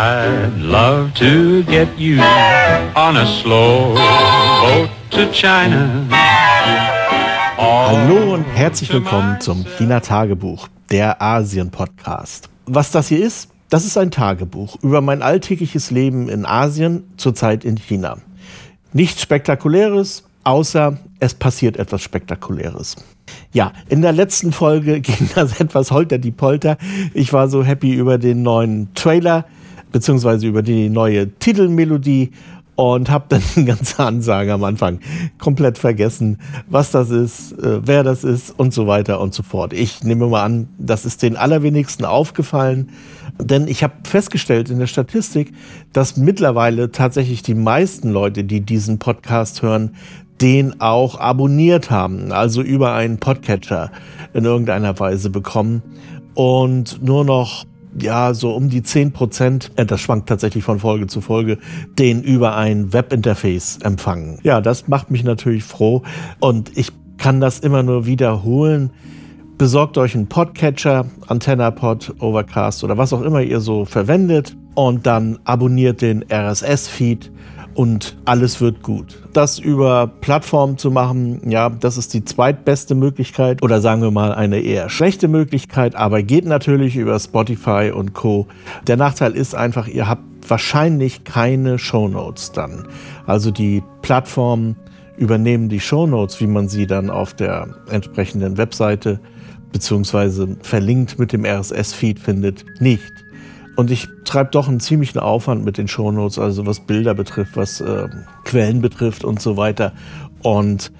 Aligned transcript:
I'd 0.00 0.60
love 0.60 1.12
to 1.14 1.64
get 1.64 1.88
you 1.98 2.20
on 2.94 3.16
a 3.16 3.26
slow 3.26 3.96
boat 3.96 4.88
to 5.10 5.26
China. 5.32 6.06
Hallo 7.56 8.34
und 8.34 8.44
herzlich 8.44 8.92
willkommen 8.92 9.40
zum 9.40 9.66
China 9.76 9.98
Tagebuch, 9.98 10.68
der 10.92 11.20
Asien 11.20 11.72
Podcast. 11.72 12.48
Was 12.66 12.92
das 12.92 13.08
hier 13.08 13.26
ist, 13.26 13.48
das 13.70 13.84
ist 13.84 13.98
ein 13.98 14.12
Tagebuch 14.12 14.76
über 14.82 15.00
mein 15.00 15.20
alltägliches 15.20 15.90
Leben 15.90 16.28
in 16.28 16.46
Asien, 16.46 17.02
zurzeit 17.16 17.64
in 17.64 17.76
China. 17.76 18.18
Nichts 18.92 19.20
Spektakuläres, 19.22 20.22
außer 20.44 20.96
es 21.18 21.34
passiert 21.34 21.76
etwas 21.76 22.02
Spektakuläres. 22.02 22.94
Ja, 23.52 23.72
in 23.88 24.02
der 24.02 24.12
letzten 24.12 24.52
Folge 24.52 25.00
ging 25.00 25.28
das 25.34 25.58
etwas 25.60 25.90
holter 25.90 26.18
die 26.18 26.30
Polter. 26.30 26.78
Ich 27.14 27.32
war 27.32 27.48
so 27.48 27.64
happy 27.64 27.94
über 27.94 28.16
den 28.16 28.44
neuen 28.44 28.94
Trailer, 28.94 29.44
beziehungsweise 29.92 30.46
über 30.46 30.62
die 30.62 30.88
neue 30.88 31.30
Titelmelodie 31.38 32.32
und 32.78 33.10
habe 33.10 33.24
dann 33.28 33.42
die 33.56 33.64
ganze 33.64 34.04
Ansage 34.04 34.52
am 34.52 34.62
Anfang 34.62 35.00
komplett 35.38 35.78
vergessen, 35.78 36.38
was 36.68 36.92
das 36.92 37.10
ist, 37.10 37.52
äh, 37.58 37.80
wer 37.84 38.04
das 38.04 38.22
ist 38.22 38.56
und 38.56 38.72
so 38.72 38.86
weiter 38.86 39.20
und 39.20 39.34
so 39.34 39.42
fort. 39.42 39.72
Ich 39.72 40.04
nehme 40.04 40.28
mal 40.28 40.44
an, 40.44 40.68
das 40.78 41.04
ist 41.04 41.22
den 41.22 41.36
allerwenigsten 41.36 42.04
aufgefallen, 42.04 42.90
denn 43.40 43.66
ich 43.66 43.82
habe 43.82 43.94
festgestellt 44.04 44.70
in 44.70 44.78
der 44.78 44.86
Statistik, 44.86 45.52
dass 45.92 46.16
mittlerweile 46.16 46.92
tatsächlich 46.92 47.42
die 47.42 47.56
meisten 47.56 48.10
Leute, 48.10 48.44
die 48.44 48.60
diesen 48.60 49.00
Podcast 49.00 49.62
hören, 49.62 49.96
den 50.40 50.80
auch 50.80 51.18
abonniert 51.18 51.90
haben, 51.90 52.30
also 52.30 52.62
über 52.62 52.92
einen 52.94 53.18
Podcatcher 53.18 53.90
in 54.34 54.44
irgendeiner 54.44 55.00
Weise 55.00 55.30
bekommen 55.30 55.82
und 56.34 57.02
nur 57.02 57.24
noch 57.24 57.64
ja, 58.00 58.34
so 58.34 58.52
um 58.52 58.68
die 58.68 58.82
10 58.82 59.12
Prozent, 59.12 59.70
äh, 59.76 59.86
das 59.86 60.00
schwankt 60.00 60.28
tatsächlich 60.28 60.64
von 60.64 60.78
Folge 60.78 61.06
zu 61.06 61.20
Folge, 61.20 61.58
den 61.98 62.22
über 62.22 62.56
ein 62.56 62.92
Webinterface 62.92 63.78
empfangen. 63.82 64.38
Ja, 64.42 64.60
das 64.60 64.88
macht 64.88 65.10
mich 65.10 65.24
natürlich 65.24 65.64
froh 65.64 66.02
und 66.40 66.76
ich 66.76 66.92
kann 67.18 67.40
das 67.40 67.58
immer 67.58 67.82
nur 67.82 68.06
wiederholen. 68.06 68.90
Besorgt 69.58 69.98
euch 69.98 70.14
einen 70.14 70.28
Podcatcher, 70.28 71.06
AntennaPod, 71.26 72.14
Overcast 72.20 72.84
oder 72.84 72.96
was 72.96 73.12
auch 73.12 73.22
immer 73.22 73.42
ihr 73.42 73.60
so 73.60 73.84
verwendet 73.84 74.56
und 74.74 75.06
dann 75.06 75.40
abonniert 75.44 76.00
den 76.00 76.24
RSS-Feed 76.30 77.32
und 77.78 78.16
alles 78.24 78.60
wird 78.60 78.82
gut. 78.82 79.22
Das 79.32 79.60
über 79.60 80.08
Plattformen 80.08 80.78
zu 80.78 80.90
machen, 80.90 81.48
ja, 81.48 81.70
das 81.70 81.96
ist 81.96 82.12
die 82.12 82.24
zweitbeste 82.24 82.96
Möglichkeit 82.96 83.62
oder 83.62 83.80
sagen 83.80 84.02
wir 84.02 84.10
mal 84.10 84.34
eine 84.34 84.58
eher 84.58 84.88
schlechte 84.88 85.28
Möglichkeit, 85.28 85.94
aber 85.94 86.24
geht 86.24 86.44
natürlich 86.44 86.96
über 86.96 87.16
Spotify 87.20 87.92
und 87.94 88.14
Co. 88.14 88.48
Der 88.88 88.96
Nachteil 88.96 89.36
ist 89.36 89.54
einfach, 89.54 89.86
ihr 89.86 90.08
habt 90.08 90.24
wahrscheinlich 90.48 91.22
keine 91.22 91.78
Shownotes 91.78 92.50
dann. 92.50 92.88
Also 93.26 93.52
die 93.52 93.84
Plattformen 94.02 94.74
übernehmen 95.16 95.68
die 95.68 95.78
Shownotes, 95.78 96.40
wie 96.40 96.48
man 96.48 96.68
sie 96.68 96.88
dann 96.88 97.10
auf 97.10 97.34
der 97.34 97.76
entsprechenden 97.88 98.56
Webseite 98.56 99.20
beziehungsweise 99.70 100.56
verlinkt 100.62 101.20
mit 101.20 101.32
dem 101.32 101.44
RSS-Feed 101.44 102.18
findet, 102.18 102.64
nicht. 102.80 103.12
Und 103.78 103.92
ich 103.92 104.08
treibe 104.24 104.50
doch 104.50 104.66
einen 104.66 104.80
ziemlichen 104.80 105.20
Aufwand 105.20 105.64
mit 105.64 105.78
den 105.78 105.86
Shownotes, 105.86 106.36
also 106.40 106.66
was 106.66 106.80
Bilder 106.80 107.14
betrifft, 107.14 107.56
was 107.56 107.80
äh, 107.80 108.08
Quellen 108.42 108.82
betrifft 108.82 109.22
und 109.22 109.40
so 109.40 109.56
weiter. 109.56 109.92
Und 110.42 110.90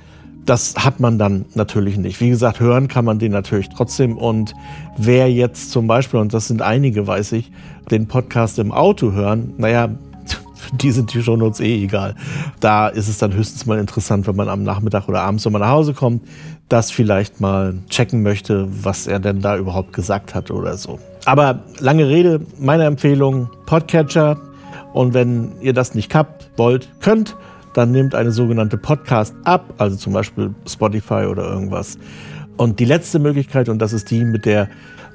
das 0.44 0.76
hat 0.76 1.00
man 1.00 1.18
dann 1.18 1.46
natürlich 1.56 1.96
nicht. 1.96 2.20
Wie 2.20 2.28
gesagt, 2.28 2.60
hören 2.60 2.86
kann 2.86 3.04
man 3.04 3.18
den 3.18 3.32
natürlich 3.32 3.68
trotzdem. 3.70 4.16
Und 4.16 4.54
wer 4.96 5.28
jetzt 5.28 5.72
zum 5.72 5.88
Beispiel, 5.88 6.20
und 6.20 6.32
das 6.32 6.46
sind 6.46 6.62
einige, 6.62 7.04
weiß 7.04 7.32
ich, 7.32 7.50
den 7.90 8.06
Podcast 8.06 8.60
im 8.60 8.70
Auto 8.70 9.10
hören, 9.10 9.54
naja, 9.58 9.88
die 10.80 10.92
sind 10.92 11.12
die 11.12 11.20
Shownotes 11.20 11.58
eh 11.58 11.82
egal. 11.82 12.14
Da 12.60 12.86
ist 12.86 13.08
es 13.08 13.18
dann 13.18 13.34
höchstens 13.34 13.66
mal 13.66 13.80
interessant, 13.80 14.28
wenn 14.28 14.36
man 14.36 14.48
am 14.48 14.62
Nachmittag 14.62 15.08
oder 15.08 15.22
abends, 15.22 15.44
wenn 15.44 15.52
man 15.52 15.62
nach 15.62 15.70
Hause 15.70 15.94
kommt, 15.94 16.22
das 16.68 16.90
vielleicht 16.90 17.40
mal 17.40 17.74
checken 17.88 18.22
möchte, 18.22 18.66
was 18.84 19.06
er 19.06 19.18
denn 19.18 19.40
da 19.40 19.56
überhaupt 19.56 19.92
gesagt 19.92 20.34
hat 20.34 20.50
oder 20.50 20.76
so. 20.76 20.98
Aber 21.24 21.60
lange 21.78 22.08
Rede, 22.08 22.40
meine 22.58 22.84
Empfehlung, 22.84 23.48
Podcatcher. 23.66 24.38
Und 24.92 25.14
wenn 25.14 25.52
ihr 25.60 25.72
das 25.72 25.94
nicht 25.94 26.14
habt, 26.14 26.50
wollt, 26.56 26.88
könnt, 27.00 27.36
dann 27.74 27.92
nehmt 27.92 28.14
eine 28.14 28.32
sogenannte 28.32 28.78
Podcast 28.78 29.34
ab, 29.44 29.74
also 29.78 29.96
zum 29.96 30.12
Beispiel 30.12 30.54
Spotify 30.66 31.26
oder 31.26 31.44
irgendwas. 31.44 31.98
Und 32.56 32.80
die 32.80 32.84
letzte 32.84 33.18
Möglichkeit, 33.18 33.68
und 33.68 33.78
das 33.78 33.92
ist 33.92 34.10
die, 34.10 34.24
mit 34.24 34.44
der 34.44 34.68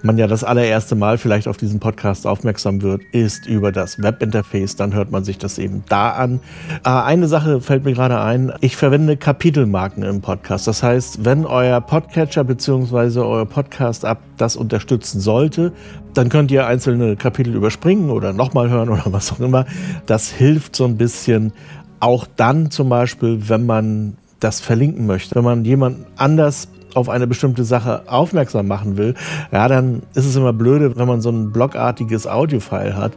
man 0.03 0.17
ja 0.17 0.27
das 0.27 0.43
allererste 0.43 0.95
Mal 0.95 1.17
vielleicht 1.17 1.47
auf 1.47 1.57
diesen 1.57 1.79
Podcast 1.79 2.27
aufmerksam 2.27 2.81
wird, 2.81 3.01
ist 3.11 3.45
über 3.47 3.71
das 3.71 4.01
Webinterface. 4.01 4.75
Dann 4.75 4.93
hört 4.93 5.11
man 5.11 5.23
sich 5.23 5.37
das 5.37 5.57
eben 5.57 5.83
da 5.87 6.11
an. 6.11 6.39
Äh, 6.85 6.89
eine 6.89 7.27
Sache 7.27 7.61
fällt 7.61 7.85
mir 7.85 7.93
gerade 7.93 8.19
ein. 8.19 8.51
Ich 8.61 8.75
verwende 8.75 9.17
Kapitelmarken 9.17 10.03
im 10.03 10.21
Podcast. 10.21 10.67
Das 10.67 10.83
heißt, 10.83 11.23
wenn 11.25 11.45
euer 11.45 11.79
Podcatcher 11.81 12.43
bzw. 12.43 13.19
euer 13.19 13.45
Podcast-App 13.45 14.19
das 14.37 14.55
unterstützen 14.55 15.21
sollte, 15.21 15.71
dann 16.13 16.29
könnt 16.29 16.51
ihr 16.51 16.67
einzelne 16.67 17.15
Kapitel 17.15 17.55
überspringen 17.55 18.09
oder 18.09 18.33
nochmal 18.33 18.69
hören 18.69 18.89
oder 18.89 19.03
was 19.05 19.31
auch 19.31 19.39
immer. 19.39 19.65
Das 20.05 20.29
hilft 20.29 20.75
so 20.75 20.85
ein 20.85 20.97
bisschen. 20.97 21.53
Auch 21.99 22.27
dann 22.35 22.69
zum 22.69 22.89
Beispiel, 22.89 23.47
wenn 23.47 23.65
man 23.65 24.17
das 24.43 24.59
verlinken 24.59 25.05
möchte. 25.05 25.35
Wenn 25.35 25.43
man 25.43 25.63
jemand 25.63 26.05
anders 26.17 26.67
auf 26.95 27.09
eine 27.09 27.27
bestimmte 27.27 27.63
Sache 27.63 28.03
aufmerksam 28.07 28.67
machen 28.67 28.97
will, 28.97 29.15
ja, 29.51 29.67
dann 29.67 30.03
ist 30.13 30.25
es 30.25 30.35
immer 30.35 30.53
blöde, 30.53 30.95
wenn 30.95 31.07
man 31.07 31.21
so 31.21 31.29
ein 31.29 31.51
blogartiges 31.51 32.27
Audiofile 32.27 32.95
hat. 32.95 33.13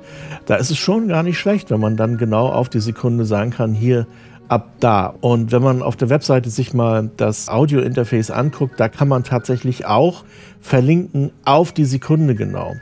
Da 0.47 0.56
ist 0.56 0.70
es 0.70 0.78
schon 0.78 1.09
gar 1.09 1.22
nicht 1.22 1.38
schlecht, 1.38 1.70
wenn 1.70 1.81
man 1.81 1.97
dann 1.97 2.19
genau 2.19 2.48
auf 2.48 2.69
die 2.69 2.81
Sekunde 2.81 3.25
sagen 3.25 3.50
kann, 3.50 3.75
hier 3.75 4.06
ab 4.48 4.69
da. 4.81 5.14
Und 5.20 5.53
wenn 5.53 5.62
man 5.62 5.82
auf 5.82 5.97
der 5.97 6.10
Webseite 6.10 6.50
sich 6.50 6.75
mal 6.75 7.10
das 7.16 7.48
Audio-Interface 7.48 8.31
anguckt, 8.31 8.78
da 8.78 8.88
kann 8.88 9.09
man 9.09 9.25
tatsächlich 9.25 9.87
auch 9.87 10.25
verlinken 10.60 11.31
auf 11.44 11.72
die 11.72 11.84
Sekunde 11.84 12.34
genau. 12.34 12.75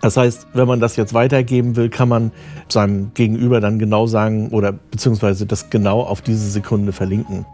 Das 0.00 0.16
heißt, 0.16 0.48
wenn 0.52 0.66
man 0.66 0.80
das 0.80 0.96
jetzt 0.96 1.14
weitergeben 1.14 1.76
will, 1.76 1.88
kann 1.88 2.08
man 2.08 2.32
seinem 2.68 3.14
Gegenüber 3.14 3.60
dann 3.60 3.78
genau 3.78 4.06
sagen 4.06 4.48
oder 4.48 4.72
beziehungsweise 4.72 5.46
das 5.46 5.70
genau 5.70 6.00
auf 6.00 6.22
diese 6.22 6.50
Sekunde 6.50 6.92
verlinken. 6.92 7.46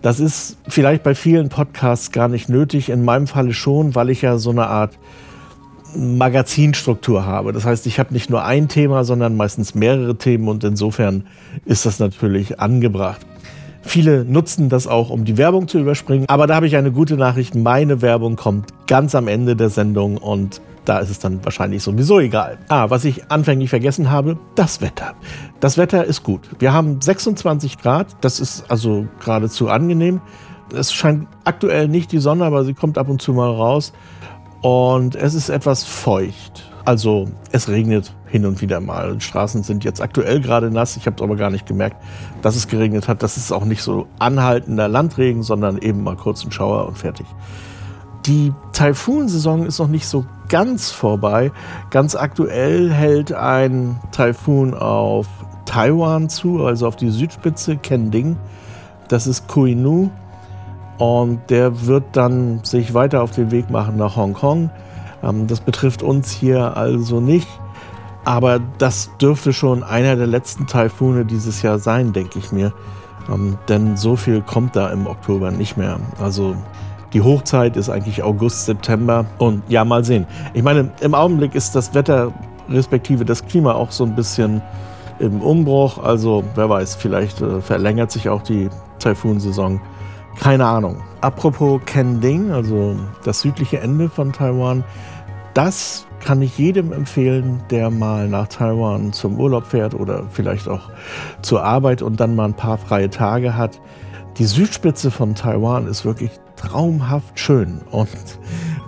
Das 0.00 0.20
ist 0.20 0.56
vielleicht 0.68 1.02
bei 1.02 1.14
vielen 1.14 1.48
Podcasts 1.48 2.12
gar 2.12 2.28
nicht 2.28 2.48
nötig, 2.48 2.88
in 2.88 3.04
meinem 3.04 3.26
Falle 3.26 3.52
schon, 3.52 3.94
weil 3.94 4.10
ich 4.10 4.22
ja 4.22 4.38
so 4.38 4.50
eine 4.50 4.68
Art 4.68 4.96
Magazinstruktur 5.96 7.24
habe. 7.24 7.52
Das 7.52 7.64
heißt, 7.64 7.86
ich 7.86 7.98
habe 7.98 8.12
nicht 8.12 8.30
nur 8.30 8.44
ein 8.44 8.68
Thema, 8.68 9.04
sondern 9.04 9.36
meistens 9.36 9.74
mehrere 9.74 10.16
Themen 10.16 10.48
und 10.48 10.62
insofern 10.62 11.26
ist 11.64 11.86
das 11.86 11.98
natürlich 11.98 12.60
angebracht. 12.60 13.26
Viele 13.82 14.24
nutzen 14.24 14.68
das 14.68 14.86
auch, 14.86 15.10
um 15.10 15.24
die 15.24 15.38
Werbung 15.38 15.66
zu 15.66 15.78
überspringen. 15.78 16.26
Aber 16.28 16.46
da 16.46 16.56
habe 16.56 16.66
ich 16.66 16.76
eine 16.76 16.92
gute 16.92 17.16
Nachricht. 17.16 17.54
Meine 17.54 18.02
Werbung 18.02 18.36
kommt 18.36 18.68
ganz 18.86 19.14
am 19.14 19.28
Ende 19.28 19.56
der 19.56 19.70
Sendung 19.70 20.18
und 20.18 20.60
da 20.88 20.98
ist 21.00 21.10
es 21.10 21.18
dann 21.18 21.44
wahrscheinlich 21.44 21.82
sowieso 21.82 22.18
egal. 22.18 22.58
Ah, 22.68 22.88
was 22.88 23.04
ich 23.04 23.30
anfänglich 23.30 23.68
vergessen 23.68 24.10
habe, 24.10 24.38
das 24.54 24.80
Wetter. 24.80 25.14
Das 25.60 25.76
Wetter 25.76 26.04
ist 26.04 26.22
gut. 26.22 26.48
Wir 26.58 26.72
haben 26.72 27.00
26 27.00 27.78
Grad, 27.78 28.16
das 28.22 28.40
ist 28.40 28.70
also 28.70 29.06
geradezu 29.22 29.68
angenehm. 29.68 30.20
Es 30.74 30.92
scheint 30.92 31.28
aktuell 31.44 31.88
nicht 31.88 32.12
die 32.12 32.18
Sonne, 32.18 32.44
aber 32.44 32.64
sie 32.64 32.74
kommt 32.74 32.96
ab 32.96 33.08
und 33.08 33.20
zu 33.20 33.32
mal 33.32 33.50
raus. 33.50 33.92
Und 34.62 35.14
es 35.14 35.34
ist 35.34 35.50
etwas 35.50 35.84
feucht. 35.84 36.70
Also 36.84 37.28
es 37.52 37.68
regnet 37.68 38.14
hin 38.26 38.46
und 38.46 38.62
wieder 38.62 38.80
mal. 38.80 39.14
Die 39.16 39.20
Straßen 39.20 39.62
sind 39.62 39.84
jetzt 39.84 40.00
aktuell 40.00 40.40
gerade 40.40 40.70
nass. 40.70 40.96
Ich 40.96 41.06
habe 41.06 41.16
es 41.16 41.22
aber 41.22 41.36
gar 41.36 41.50
nicht 41.50 41.66
gemerkt, 41.66 42.02
dass 42.40 42.56
es 42.56 42.66
geregnet 42.66 43.08
hat. 43.08 43.22
Das 43.22 43.36
ist 43.36 43.52
auch 43.52 43.64
nicht 43.64 43.82
so 43.82 44.06
anhaltender 44.18 44.88
Landregen, 44.88 45.42
sondern 45.42 45.78
eben 45.78 46.02
mal 46.02 46.16
kurz 46.16 46.44
ein 46.44 46.50
Schauer 46.50 46.88
und 46.88 46.96
fertig. 46.96 47.26
Die 48.26 48.52
Taifunsaison 48.72 49.66
ist 49.66 49.78
noch 49.78 49.88
nicht 49.88 50.06
so 50.06 50.24
ganz 50.48 50.90
vorbei. 50.90 51.52
Ganz 51.90 52.14
aktuell 52.14 52.90
hält 52.90 53.32
ein 53.32 53.98
Taifun 54.12 54.74
auf 54.74 55.26
Taiwan 55.64 56.28
zu, 56.28 56.64
also 56.64 56.86
auf 56.86 56.96
die 56.96 57.10
Südspitze, 57.10 57.76
Kending. 57.76 58.36
Das 59.08 59.26
ist 59.26 59.48
Koinu. 59.48 60.10
Und 60.98 61.48
der 61.48 61.86
wird 61.86 62.04
dann 62.12 62.64
sich 62.64 62.92
weiter 62.92 63.22
auf 63.22 63.30
den 63.30 63.50
Weg 63.50 63.70
machen 63.70 63.96
nach 63.96 64.16
Hongkong. 64.16 64.70
Ähm, 65.22 65.46
das 65.46 65.60
betrifft 65.60 66.02
uns 66.02 66.30
hier 66.30 66.76
also 66.76 67.20
nicht. 67.20 67.48
Aber 68.24 68.60
das 68.78 69.10
dürfte 69.20 69.52
schon 69.52 69.82
einer 69.82 70.16
der 70.16 70.26
letzten 70.26 70.66
Taifune 70.66 71.24
dieses 71.24 71.62
Jahr 71.62 71.78
sein, 71.78 72.12
denke 72.12 72.38
ich 72.38 72.52
mir. 72.52 72.72
Ähm, 73.32 73.58
denn 73.68 73.96
so 73.96 74.16
viel 74.16 74.42
kommt 74.42 74.74
da 74.74 74.88
im 74.88 75.06
Oktober 75.06 75.50
nicht 75.50 75.76
mehr. 75.76 76.00
Also 76.20 76.56
die 77.12 77.22
Hochzeit 77.22 77.76
ist 77.76 77.88
eigentlich 77.88 78.22
August, 78.22 78.66
September. 78.66 79.24
Und 79.38 79.62
ja, 79.68 79.84
mal 79.84 80.04
sehen. 80.04 80.26
Ich 80.54 80.62
meine, 80.62 80.90
im 81.00 81.14
Augenblick 81.14 81.54
ist 81.54 81.74
das 81.74 81.94
Wetter 81.94 82.32
respektive 82.68 83.24
das 83.24 83.46
Klima 83.46 83.72
auch 83.72 83.90
so 83.90 84.04
ein 84.04 84.14
bisschen 84.14 84.62
im 85.18 85.40
Umbruch. 85.40 85.98
Also 86.02 86.44
wer 86.54 86.68
weiß, 86.68 86.96
vielleicht 86.96 87.40
äh, 87.40 87.60
verlängert 87.60 88.10
sich 88.10 88.28
auch 88.28 88.42
die 88.42 88.68
Taifunsaison. 88.98 89.80
Keine 90.38 90.66
Ahnung. 90.66 91.02
Apropos 91.20 91.80
Kending, 91.86 92.52
also 92.52 92.96
das 93.24 93.40
südliche 93.40 93.80
Ende 93.80 94.08
von 94.08 94.32
Taiwan, 94.32 94.84
das 95.54 96.06
kann 96.20 96.42
ich 96.42 96.58
jedem 96.58 96.92
empfehlen, 96.92 97.60
der 97.70 97.90
mal 97.90 98.28
nach 98.28 98.48
Taiwan 98.48 99.12
zum 99.12 99.38
Urlaub 99.38 99.66
fährt 99.66 99.94
oder 99.94 100.24
vielleicht 100.30 100.68
auch 100.68 100.90
zur 101.42 101.64
Arbeit 101.64 102.02
und 102.02 102.20
dann 102.20 102.36
mal 102.36 102.44
ein 102.44 102.54
paar 102.54 102.78
freie 102.78 103.10
Tage 103.10 103.56
hat. 103.56 103.80
Die 104.36 104.44
Südspitze 104.44 105.10
von 105.10 105.34
Taiwan 105.34 105.88
ist 105.88 106.04
wirklich 106.04 106.30
traumhaft 106.58 107.38
schön 107.38 107.80
und 107.90 108.08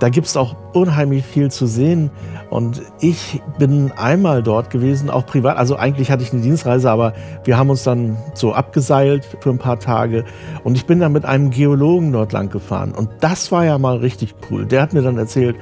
da 0.01 0.09
gibt 0.09 0.27
es 0.27 0.37
auch 0.37 0.57
unheimlich 0.73 1.25
viel 1.25 1.51
zu 1.51 1.67
sehen. 1.67 2.11
Und 2.49 2.83
ich 3.01 3.41
bin 3.59 3.93
einmal 3.93 4.43
dort 4.43 4.71
gewesen, 4.71 5.11
auch 5.11 5.27
privat. 5.27 5.59
Also 5.59 5.77
eigentlich 5.77 6.11
hatte 6.11 6.23
ich 6.23 6.33
eine 6.33 6.41
Dienstreise, 6.41 6.91
aber 6.91 7.13
wir 7.45 7.59
haben 7.59 7.71
uns 7.71 7.85
dann 7.85 8.17
so 8.35 8.53
abgeseilt 8.53 9.25
für 9.41 9.51
ein 9.51 9.59
paar 9.59 9.79
Tage. 9.79 10.25
Und 10.65 10.75
ich 10.77 10.87
bin 10.87 11.01
dann 11.01 11.13
mit 11.13 11.27
einem 11.27 11.51
Geologen 11.51 12.13
dort 12.13 12.33
lang 12.33 12.49
gefahren. 12.49 12.93
Und 12.93 13.11
das 13.21 13.53
war 13.53 13.67
ja 13.67 13.79
mal 13.79 13.99
richtig 13.99 14.35
cool. 14.51 14.65
Der 14.65 14.83
hat 14.83 14.95
mir 14.95 15.03
dann 15.03 15.19
erzählt, 15.19 15.57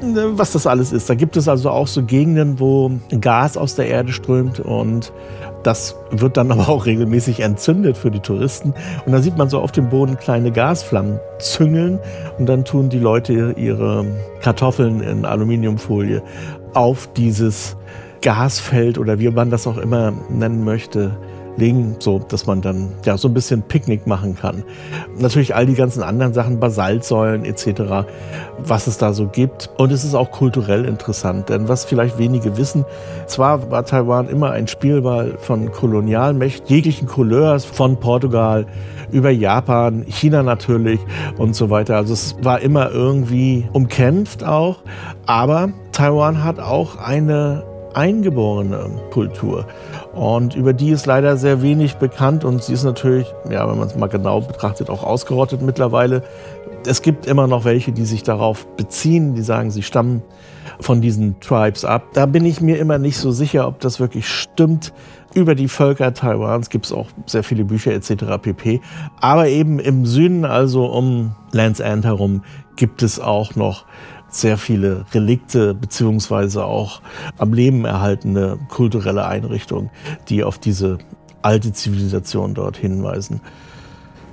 was 0.00 0.52
das 0.52 0.66
alles 0.66 0.92
ist. 0.92 1.10
Da 1.10 1.14
gibt 1.14 1.36
es 1.36 1.48
also 1.48 1.70
auch 1.70 1.86
so 1.86 2.02
Gegenden, 2.02 2.60
wo 2.60 2.90
Gas 3.20 3.56
aus 3.56 3.74
der 3.74 3.88
Erde 3.88 4.12
strömt 4.12 4.60
und 4.60 5.12
das 5.62 5.96
wird 6.10 6.36
dann 6.36 6.52
aber 6.52 6.68
auch 6.68 6.86
regelmäßig 6.86 7.40
entzündet 7.40 7.96
für 7.96 8.10
die 8.10 8.20
Touristen. 8.20 8.74
Und 9.04 9.12
dann 9.12 9.22
sieht 9.22 9.36
man 9.36 9.48
so 9.48 9.60
auf 9.60 9.72
dem 9.72 9.88
Boden 9.88 10.16
kleine 10.16 10.52
Gasflammen 10.52 11.18
züngeln 11.38 11.98
und 12.38 12.46
dann 12.46 12.64
tun 12.64 12.88
die 12.88 12.98
Leute 12.98 13.54
ihre 13.56 14.04
Kartoffeln 14.40 15.00
in 15.00 15.24
Aluminiumfolie 15.24 16.22
auf 16.74 17.08
dieses 17.14 17.76
Gasfeld 18.22 18.98
oder 18.98 19.18
wie 19.18 19.30
man 19.30 19.50
das 19.50 19.66
auch 19.66 19.78
immer 19.78 20.12
nennen 20.28 20.64
möchte, 20.64 21.16
legen, 21.58 21.96
so 21.98 22.18
dass 22.18 22.46
man 22.46 22.62
dann 22.62 22.92
ja 23.04 23.18
so 23.18 23.28
ein 23.28 23.34
bisschen 23.34 23.62
Picknick 23.62 24.06
machen 24.06 24.36
kann. 24.36 24.62
Natürlich 25.18 25.54
all 25.54 25.66
die 25.66 25.74
ganzen 25.74 26.02
anderen 26.02 26.32
Sachen, 26.32 26.60
Basaltsäulen 26.60 27.44
etc., 27.44 28.06
was 28.58 28.86
es 28.86 28.98
da 28.98 29.12
so 29.12 29.26
gibt. 29.26 29.70
Und 29.76 29.92
es 29.92 30.04
ist 30.04 30.14
auch 30.14 30.30
kulturell 30.30 30.84
interessant, 30.84 31.48
denn 31.48 31.68
was 31.68 31.84
vielleicht 31.84 32.18
wenige 32.18 32.56
wissen, 32.56 32.84
zwar 33.26 33.70
war 33.70 33.84
Taiwan 33.84 34.28
immer 34.28 34.52
ein 34.52 34.68
Spielball 34.68 35.36
von 35.38 35.70
Kolonialmächten 35.70 36.66
jeglichen 36.68 37.08
Couleurs, 37.08 37.64
von 37.64 37.98
Portugal 37.98 38.66
über 39.10 39.30
Japan, 39.30 40.04
China 40.06 40.42
natürlich 40.42 41.00
und 41.38 41.54
so 41.54 41.70
weiter. 41.70 41.96
Also 41.96 42.12
es 42.12 42.36
war 42.42 42.60
immer 42.60 42.90
irgendwie 42.90 43.66
umkämpft 43.72 44.44
auch, 44.44 44.78
aber 45.26 45.70
Taiwan 45.92 46.44
hat 46.44 46.60
auch 46.60 46.96
eine 46.96 47.64
eingeborene 47.94 48.90
Kultur. 49.10 49.66
Und 50.14 50.54
über 50.54 50.72
die 50.72 50.90
ist 50.90 51.06
leider 51.06 51.36
sehr 51.36 51.62
wenig 51.62 51.96
bekannt 51.96 52.44
und 52.44 52.62
sie 52.62 52.72
ist 52.72 52.84
natürlich, 52.84 53.26
ja, 53.50 53.68
wenn 53.68 53.78
man 53.78 53.88
es 53.88 53.96
mal 53.96 54.08
genau 54.08 54.40
betrachtet, 54.40 54.90
auch 54.90 55.04
ausgerottet 55.04 55.62
mittlerweile. 55.62 56.22
Es 56.86 57.02
gibt 57.02 57.26
immer 57.26 57.46
noch 57.46 57.64
welche, 57.64 57.92
die 57.92 58.04
sich 58.04 58.22
darauf 58.22 58.66
beziehen, 58.76 59.34
die 59.34 59.42
sagen, 59.42 59.70
sie 59.70 59.82
stammen 59.82 60.22
von 60.80 61.00
diesen 61.00 61.40
Tribes 61.40 61.84
ab. 61.84 62.04
Da 62.14 62.26
bin 62.26 62.44
ich 62.44 62.60
mir 62.60 62.78
immer 62.78 62.98
nicht 62.98 63.18
so 63.18 63.30
sicher, 63.30 63.66
ob 63.66 63.80
das 63.80 64.00
wirklich 64.00 64.28
stimmt. 64.28 64.92
Über 65.34 65.54
die 65.54 65.68
Völker 65.68 66.14
Taiwans 66.14 66.70
gibt 66.70 66.86
es 66.86 66.92
auch 66.92 67.06
sehr 67.26 67.42
viele 67.42 67.64
Bücher 67.64 67.92
etc. 67.92 68.24
pp. 68.40 68.80
Aber 69.20 69.48
eben 69.48 69.78
im 69.78 70.06
Süden, 70.06 70.44
also 70.44 70.86
um 70.86 71.34
Land's 71.52 71.80
End 71.80 72.04
herum, 72.04 72.42
gibt 72.76 73.02
es 73.02 73.20
auch 73.20 73.54
noch 73.54 73.84
sehr 74.28 74.58
viele 74.58 75.04
Relikte 75.12 75.74
beziehungsweise 75.74 76.64
auch 76.64 77.00
am 77.38 77.52
Leben 77.52 77.84
erhaltene 77.84 78.58
kulturelle 78.68 79.26
Einrichtungen, 79.26 79.90
die 80.28 80.44
auf 80.44 80.58
diese 80.58 80.98
alte 81.42 81.72
Zivilisation 81.72 82.54
dort 82.54 82.76
hinweisen. 82.76 83.40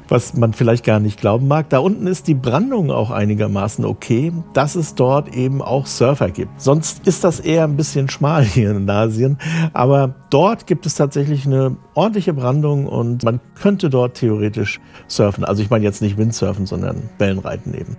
Was 0.07 0.35
man 0.35 0.53
vielleicht 0.53 0.85
gar 0.85 0.99
nicht 0.99 1.19
glauben 1.19 1.47
mag, 1.47 1.69
da 1.69 1.79
unten 1.79 2.05
ist 2.05 2.27
die 2.27 2.35
Brandung 2.35 2.91
auch 2.91 3.09
einigermaßen 3.09 3.83
okay, 3.85 4.31
dass 4.53 4.75
es 4.75 4.93
dort 4.93 5.35
eben 5.35 5.63
auch 5.63 5.87
Surfer 5.87 6.29
gibt. 6.29 6.61
Sonst 6.61 7.07
ist 7.07 7.23
das 7.23 7.39
eher 7.39 7.63
ein 7.63 7.75
bisschen 7.75 8.07
schmal 8.07 8.43
hier 8.43 8.69
in 8.69 8.87
Asien, 8.87 9.39
aber 9.73 10.13
dort 10.29 10.67
gibt 10.67 10.85
es 10.85 10.93
tatsächlich 10.93 11.47
eine 11.47 11.75
ordentliche 11.95 12.33
Brandung 12.33 12.85
und 12.85 13.23
man 13.23 13.39
könnte 13.55 13.89
dort 13.89 14.17
theoretisch 14.17 14.79
surfen. 15.07 15.43
Also 15.43 15.63
ich 15.63 15.71
meine 15.71 15.83
jetzt 15.83 16.03
nicht 16.03 16.17
Windsurfen, 16.17 16.67
sondern 16.67 17.09
Wellenreiten 17.17 17.73
eben. 17.73 17.97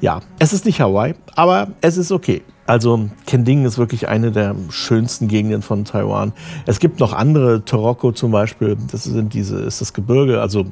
Ja, 0.00 0.20
es 0.38 0.52
ist 0.52 0.66
nicht 0.66 0.80
Hawaii, 0.80 1.14
aber 1.34 1.68
es 1.80 1.96
ist 1.96 2.12
okay. 2.12 2.42
Also 2.66 3.08
Kending 3.26 3.64
ist 3.64 3.78
wirklich 3.78 4.08
eine 4.08 4.32
der 4.32 4.54
schönsten 4.70 5.28
Gegenden 5.28 5.62
von 5.62 5.84
Taiwan. 5.84 6.32
Es 6.66 6.80
gibt 6.80 7.00
noch 7.00 7.12
andere, 7.12 7.64
Toroko 7.64 8.12
zum 8.12 8.32
Beispiel, 8.32 8.76
das 8.90 9.04
sind 9.04 9.32
diese, 9.34 9.58
ist 9.58 9.80
das 9.80 9.92
Gebirge. 9.92 10.40
Also 10.40 10.66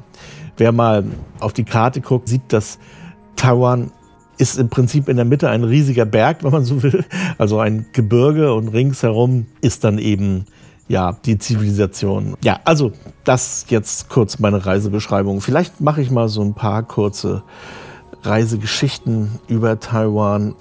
wer 0.57 0.71
mal 0.71 1.05
auf 1.39 1.53
die 1.53 1.63
Karte 1.63 2.01
guckt, 2.01 2.27
sieht, 2.27 2.51
dass 2.51 2.77
Taiwan 3.35 3.91
ist 4.37 4.59
im 4.59 4.69
Prinzip 4.69 5.07
in 5.07 5.15
der 5.15 5.25
Mitte 5.25 5.49
ein 5.49 5.63
riesiger 5.63 6.05
Berg, 6.05 6.39
wenn 6.43 6.51
man 6.51 6.65
so 6.65 6.83
will. 6.83 7.05
Also 7.37 7.59
ein 7.59 7.87
Gebirge 7.93 8.53
und 8.53 8.67
ringsherum 8.67 9.47
ist 9.61 9.83
dann 9.83 9.97
eben 9.97 10.45
ja, 10.87 11.17
die 11.25 11.39
Zivilisation. 11.39 12.35
Ja, 12.43 12.59
also 12.63 12.91
das 13.23 13.65
jetzt 13.69 14.09
kurz 14.09 14.37
meine 14.37 14.65
Reisebeschreibung. 14.65 15.41
Vielleicht 15.41 15.81
mache 15.81 16.01
ich 16.01 16.11
mal 16.11 16.29
so 16.29 16.41
ein 16.41 16.53
paar 16.53 16.83
kurze 16.83 17.41
Reisegeschichten 18.25 19.39
über 19.47 19.79
Taiwan, 19.79 20.55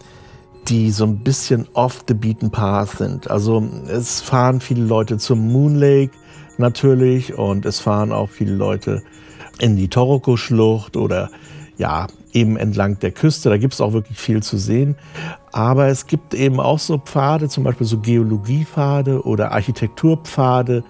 die 0.68 0.90
so 0.90 1.04
ein 1.04 1.18
bisschen 1.18 1.66
off 1.74 2.04
the 2.08 2.14
beaten 2.14 2.50
path 2.50 2.90
sind. 2.90 3.30
Also 3.30 3.62
es 3.88 4.20
fahren 4.20 4.60
viele 4.60 4.84
Leute 4.84 5.18
zum 5.18 5.52
Moon 5.52 5.74
Lake 5.74 6.12
natürlich 6.58 7.36
und 7.36 7.66
es 7.66 7.80
fahren 7.80 8.12
auch 8.12 8.30
viele 8.30 8.54
Leute 8.54 9.02
in 9.58 9.76
die 9.76 9.88
Toroko-Schlucht 9.88 10.96
oder 10.96 11.30
ja, 11.76 12.06
eben 12.32 12.56
entlang 12.56 12.98
der 12.98 13.12
Küste. 13.12 13.48
Da 13.48 13.56
gibt 13.56 13.74
es 13.74 13.80
auch 13.80 13.92
wirklich 13.92 14.18
viel 14.18 14.42
zu 14.42 14.58
sehen. 14.58 14.96
Aber 15.52 15.86
es 15.86 16.06
gibt 16.06 16.34
eben 16.34 16.60
auch 16.60 16.78
so 16.78 16.98
Pfade, 16.98 17.48
zum 17.48 17.64
Beispiel 17.64 17.86
so 17.86 17.98
Geologiepfade 17.98 19.22
oder 19.24 19.52
Architekturpfade, 19.52 20.84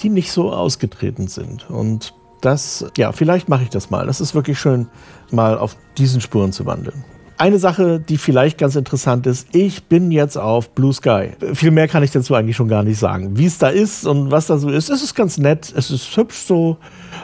die 0.00 0.08
nicht 0.08 0.32
so 0.32 0.52
ausgetreten 0.52 1.28
sind. 1.28 1.68
Und 1.70 2.14
das, 2.40 2.86
ja, 2.96 3.12
vielleicht 3.12 3.48
mache 3.48 3.62
ich 3.62 3.70
das 3.70 3.90
mal. 3.90 4.06
Das 4.06 4.20
ist 4.20 4.34
wirklich 4.34 4.58
schön, 4.58 4.88
mal 5.30 5.58
auf 5.58 5.76
diesen 5.98 6.20
Spuren 6.20 6.52
zu 6.52 6.66
wandeln. 6.66 7.04
Eine 7.38 7.58
Sache, 7.58 8.00
die 8.00 8.18
vielleicht 8.18 8.58
ganz 8.58 8.76
interessant 8.76 9.26
ist, 9.26 9.54
ich 9.54 9.84
bin 9.84 10.10
jetzt 10.10 10.36
auf 10.36 10.70
Blue 10.74 10.92
Sky. 10.92 11.30
Viel 11.54 11.70
mehr 11.70 11.88
kann 11.88 12.02
ich 12.02 12.10
dazu 12.10 12.34
eigentlich 12.34 12.56
schon 12.56 12.68
gar 12.68 12.82
nicht 12.82 12.98
sagen. 12.98 13.38
Wie 13.38 13.46
es 13.46 13.56
da 13.56 13.68
ist 13.68 14.06
und 14.06 14.30
was 14.30 14.48
da 14.48 14.58
so 14.58 14.68
ist, 14.68 14.90
es 14.90 15.02
ist 15.02 15.14
ganz 15.14 15.38
nett, 15.38 15.72
es 15.74 15.90
ist 15.90 16.14
hübsch 16.16 16.36
so. 16.36 16.76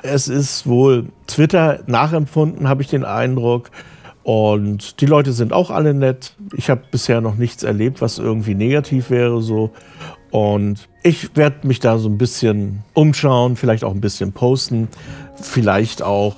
Es 0.02 0.28
ist 0.28 0.66
wohl 0.66 1.08
Twitter 1.26 1.80
nachempfunden, 1.86 2.66
habe 2.66 2.80
ich 2.80 2.88
den 2.88 3.04
Eindruck. 3.04 3.70
Und 4.22 5.02
die 5.02 5.06
Leute 5.06 5.32
sind 5.32 5.52
auch 5.52 5.70
alle 5.70 5.92
nett. 5.92 6.34
Ich 6.56 6.70
habe 6.70 6.80
bisher 6.90 7.20
noch 7.20 7.36
nichts 7.36 7.62
erlebt, 7.62 8.00
was 8.00 8.18
irgendwie 8.18 8.54
negativ 8.54 9.10
wäre 9.10 9.42
so. 9.42 9.70
Und 10.30 10.88
ich 11.06 11.36
werde 11.36 11.66
mich 11.66 11.78
da 11.78 11.98
so 11.98 12.08
ein 12.08 12.18
bisschen 12.18 12.82
umschauen, 12.92 13.56
vielleicht 13.56 13.84
auch 13.84 13.94
ein 13.94 14.00
bisschen 14.00 14.32
posten, 14.32 14.88
vielleicht 15.40 16.02
auch 16.02 16.34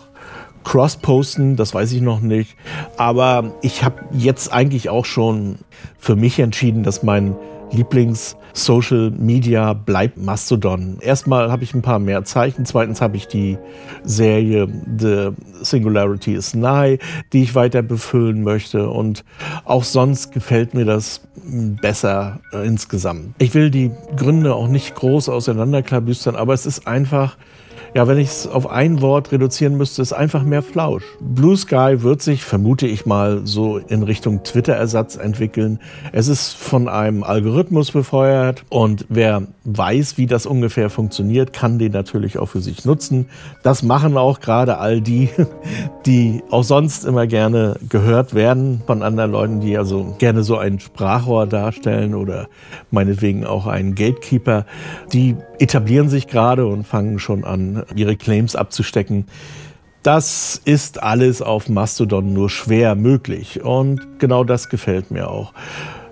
cross-posten, 0.65 1.57
das 1.57 1.73
weiß 1.73 1.93
ich 1.93 2.03
noch 2.03 2.21
nicht. 2.21 2.55
Aber 2.99 3.55
ich 3.63 3.83
habe 3.83 4.05
jetzt 4.13 4.53
eigentlich 4.53 4.91
auch 4.91 5.07
schon 5.07 5.59
für 5.99 6.17
mich 6.17 6.39
entschieden, 6.39 6.83
dass 6.83 7.03
mein 7.03 7.35
Lieblings- 7.73 8.37
Social 8.59 9.11
Media 9.13 9.73
bleibt 9.73 10.19
Mastodon. 10.19 10.99
Erstmal 11.01 11.51
habe 11.51 11.63
ich 11.63 11.75
ein 11.75 11.83
paar 11.83 11.99
mehr 11.99 12.25
Zeichen. 12.25 12.67
Zweitens 12.67 13.01
habe 13.01 13.17
ich 13.17 13.29
die 13.29 13.57
Serie 14.03 14.69
The 14.99 15.31
Singularity 15.63 16.35
is 16.35 16.55
Nigh, 16.55 16.99
die 17.33 17.43
ich 17.43 17.55
weiter 17.55 17.83
befüllen 17.83 18.43
möchte. 18.43 18.91
Und 18.91 19.25
auch 19.65 19.85
sonst 19.85 20.33
gefällt 20.33 20.75
mir 20.75 20.85
das 20.85 21.21
besser 21.81 22.41
äh, 22.53 22.67
insgesamt. 22.67 23.35
Ich 23.39 23.55
will 23.55 23.71
die 23.71 23.93
Gründe 24.17 24.55
auch 24.55 24.69
nicht 24.69 24.95
groß 24.97 25.29
auseinanderklabüstern, 25.29 26.35
aber 26.35 26.55
es 26.55 26.67
ist 26.67 26.87
einfach 26.87 27.37
ja, 27.99 28.07
wenn 28.07 28.19
ich 28.19 28.29
es 28.29 28.47
auf 28.47 28.71
ein 28.71 29.01
Wort 29.01 29.33
reduzieren 29.33 29.77
müsste, 29.77 30.03
ist 30.03 30.13
einfach 30.13 30.45
mehr 30.45 30.63
Flausch. 30.63 31.03
Blue 31.19 31.57
Sky 31.57 31.97
wird 32.05 32.23
sich, 32.23 32.45
vermute 32.45 32.87
ich 32.87 33.07
mal, 33.07 33.41
so 33.43 33.79
in 33.79 34.05
Richtung 34.05 34.45
Twitter-Ersatz 34.45 35.17
entwickeln. 35.17 35.81
Es 36.13 36.29
ist 36.29 36.53
von 36.53 36.89
einem 36.89 37.25
Algorithmus 37.25 37.91
befeuert 37.91 38.65
und 38.69 39.05
wer 39.09 39.49
weiß, 39.65 40.17
wie 40.17 40.27
das 40.27 40.47
ungefähr 40.47 40.91
funktioniert, 40.91 41.53
kann 41.53 41.81
den 41.81 41.91
natürlich 41.91 42.39
auch 42.39 42.51
für 42.51 42.61
sich 42.61 42.85
nutzen. 42.85 43.27
Das 43.65 43.83
machen 43.83 44.17
auch 44.17 44.39
gerade 44.39 44.79
all 44.79 45.01
die, 45.01 45.31
die 46.07 46.45
auch 46.53 46.63
sonst 46.63 47.05
immer 47.05 47.27
gerne 47.27 47.81
gehört 47.89 48.33
werden 48.33 48.81
von 48.87 49.03
anderen 49.03 49.33
Leuten, 49.33 49.61
die 49.61 49.77
also 49.77 50.15
gerne 50.19 50.45
so 50.45 50.57
ein 50.57 50.79
Sprachrohr 50.79 51.49
darstellen 51.49 52.15
oder 52.15 52.47
meinetwegen 52.93 53.45
auch 53.45 53.67
einen 53.67 53.97
Gatekeeper. 53.97 54.67
Die 55.13 55.35
etablieren 55.59 56.09
sich 56.09 56.29
gerade 56.29 56.65
und 56.67 56.87
fangen 56.87 57.19
schon 57.19 57.45
an, 57.45 57.83
ihre 57.95 58.17
Claims 58.17 58.57
abzustecken. 58.57 59.27
Das 60.03 60.61
ist 60.65 61.03
alles 61.03 61.43
auf 61.43 61.69
Mastodon 61.69 62.33
nur 62.33 62.51
schwer 62.51 62.95
möglich 62.95 63.63
und 63.63 64.19
genau 64.19 64.45
das 64.45 64.69
gefällt 64.69 65.11
mir 65.11 65.29
auch. 65.29 65.53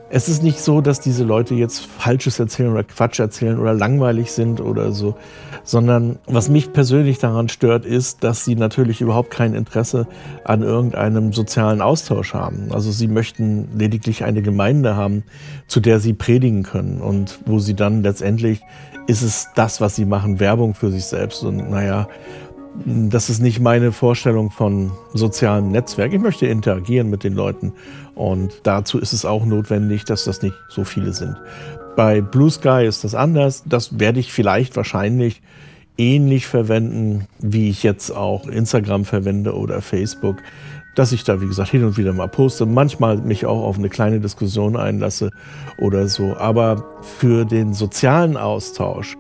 es 0.09 0.29
ist 0.29 0.43
nicht 0.43 0.61
so, 0.61 0.81
dass 0.81 1.01
diese 1.01 1.25
Leute 1.25 1.55
jetzt 1.55 1.81
Falsches 1.81 2.39
erzählen 2.39 2.71
oder 2.71 2.85
Quatsch 2.85 3.19
erzählen 3.19 3.59
oder 3.59 3.75
langweilig 3.75 4.31
sind 4.31 4.61
oder 4.61 4.93
so, 4.93 5.17
sondern 5.65 6.19
was 6.27 6.49
mich 6.49 6.73
persönlich 6.73 7.19
daran 7.19 7.49
stört, 7.49 7.85
ist, 7.85 8.23
dass 8.23 8.45
sie 8.45 8.55
natürlich 8.55 9.01
überhaupt 9.01 9.31
kein 9.31 9.53
Interesse 9.53 10.07
an 10.45 10.63
irgendeinem 10.63 11.33
sozialen 11.33 11.81
Austausch 11.81 12.35
haben. 12.35 12.69
Also 12.71 12.93
sie 12.93 13.09
möchten 13.09 13.69
lediglich 13.77 14.23
eine 14.23 14.43
Gemeinde 14.43 14.95
haben, 14.95 15.25
zu 15.67 15.81
der 15.81 15.99
sie 15.99 16.13
predigen 16.13 16.63
können 16.63 17.01
und 17.01 17.41
wo 17.45 17.59
sie 17.59 17.75
dann 17.75 18.03
letztendlich 18.03 18.61
ist 19.07 19.23
es 19.23 19.49
das, 19.55 19.81
was 19.81 19.97
sie 19.97 20.05
machen, 20.05 20.41
Werbung 20.41 20.75
für 20.75 20.91
sich 20.91 21.05
selbst 21.05 21.43
und 21.43 21.71
naja, 21.71 22.09
das 22.85 23.31
ist 23.31 23.41
nicht 23.41 23.61
meine 23.61 23.91
Vorstellung 23.93 24.51
von 24.51 24.93
sozialen 25.15 25.71
Netzwerk. 25.71 26.13
Ich 26.13 26.21
möchte 26.21 26.47
interagieren 26.47 27.09
mit 27.09 27.25
den 27.25 27.33
Leuten 27.33 27.73
und 28.15 28.53
dazu 28.65 28.99
ist 28.99 29.13
es 29.13 29.25
auch 29.25 29.45
notwendig, 29.47 30.05
dass 30.05 30.25
das 30.25 30.43
nicht 30.43 30.55
so 30.69 30.85
viele 30.85 31.13
sind. 31.13 31.37
Bei 31.97 32.21
Blue 32.21 32.51
Sky 32.51 32.85
ist 32.87 33.05
das 33.05 33.15
anders. 33.15 33.63
Das 33.65 33.99
werde 33.99 34.21
ich 34.21 34.33
vielleicht 34.33 34.77
wahrscheinlich 34.77 35.41
ähnlich 35.99 36.47
verwenden, 36.47 37.27
wie 37.39 37.71
ich 37.71 37.83
jetzt 37.83 38.11
auch 38.11 38.47
Instagram 38.47 39.05
verwende 39.05 39.55
oder 39.55 39.81
Facebook, 39.81 40.43
dass 40.95 41.13
ich 41.13 41.25
da, 41.25 41.41
wie 41.41 41.47
gesagt, 41.47 41.71
hin 41.71 41.85
und 41.85 41.97
wieder 41.97 42.13
mal 42.13 42.29
poste, 42.29 42.67
manchmal 42.67 43.19
mich 43.19 43.45
auch 43.47 43.63
auf 43.63 43.79
eine 43.79 43.89
kleine 43.89 44.21
Diskussion 44.21 44.77
einlasse 44.77 45.31
oder 45.79 46.09
so. 46.09 46.37
Aber 46.37 46.85
für 47.19 47.45
den 47.45 47.75
sozialen 47.75 48.37
Austausch 48.37 49.17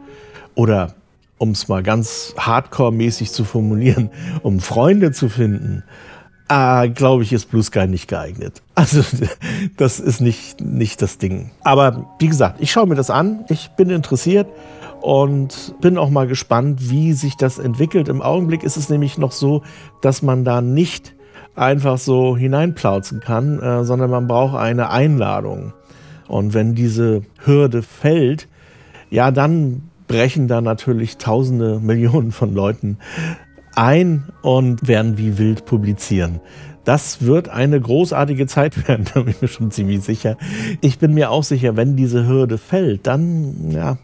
oder 0.54 0.94
um 1.38 1.50
es 1.50 1.68
mal 1.68 1.82
ganz 1.82 2.34
hardcore-mäßig 2.38 3.30
zu 3.30 3.44
formulieren, 3.44 4.10
um 4.42 4.60
Freunde 4.60 5.12
zu 5.12 5.28
finden, 5.28 5.82
äh, 6.48 6.88
glaube 6.88 7.24
ich, 7.24 7.32
ist 7.32 7.50
Blue 7.50 7.62
Sky 7.62 7.86
nicht 7.86 8.08
geeignet. 8.08 8.62
Also 8.74 9.02
das 9.78 10.00
ist 10.00 10.20
nicht, 10.20 10.60
nicht 10.60 11.00
das 11.00 11.16
Ding. 11.16 11.50
Aber 11.62 12.14
wie 12.18 12.28
gesagt, 12.28 12.60
ich 12.60 12.70
schaue 12.70 12.86
mir 12.86 12.94
das 12.94 13.08
an, 13.08 13.44
ich 13.48 13.70
bin 13.70 13.88
interessiert 13.88 14.46
und 15.06 15.76
bin 15.80 15.98
auch 15.98 16.10
mal 16.10 16.26
gespannt, 16.26 16.90
wie 16.90 17.12
sich 17.12 17.36
das 17.36 17.60
entwickelt. 17.60 18.08
Im 18.08 18.20
Augenblick 18.20 18.64
ist 18.64 18.76
es 18.76 18.88
nämlich 18.88 19.18
noch 19.18 19.30
so, 19.30 19.62
dass 20.00 20.20
man 20.20 20.44
da 20.44 20.60
nicht 20.60 21.14
einfach 21.54 21.96
so 21.96 22.36
hineinplauzen 22.36 23.20
kann, 23.20 23.60
äh, 23.60 23.84
sondern 23.84 24.10
man 24.10 24.26
braucht 24.26 24.56
eine 24.56 24.90
Einladung. 24.90 25.74
Und 26.26 26.54
wenn 26.54 26.74
diese 26.74 27.22
Hürde 27.44 27.82
fällt, 27.82 28.48
ja, 29.08 29.30
dann 29.30 29.82
brechen 30.08 30.48
da 30.48 30.60
natürlich 30.60 31.18
Tausende, 31.18 31.78
Millionen 31.80 32.32
von 32.32 32.52
Leuten 32.52 32.98
ein 33.76 34.24
und 34.42 34.88
werden 34.88 35.18
wie 35.18 35.38
wild 35.38 35.66
publizieren. 35.66 36.40
Das 36.82 37.22
wird 37.22 37.48
eine 37.48 37.80
großartige 37.80 38.48
Zeit 38.48 38.88
werden, 38.88 39.04
da 39.14 39.20
bin 39.20 39.30
ich 39.30 39.40
mir 39.40 39.46
schon 39.46 39.70
ziemlich 39.70 40.02
sicher. 40.02 40.36
Ich 40.80 40.98
bin 40.98 41.14
mir 41.14 41.30
auch 41.30 41.44
sicher, 41.44 41.76
wenn 41.76 41.94
diese 41.94 42.26
Hürde 42.26 42.58
fällt, 42.58 43.06
dann, 43.06 43.70
ja, 43.70 43.98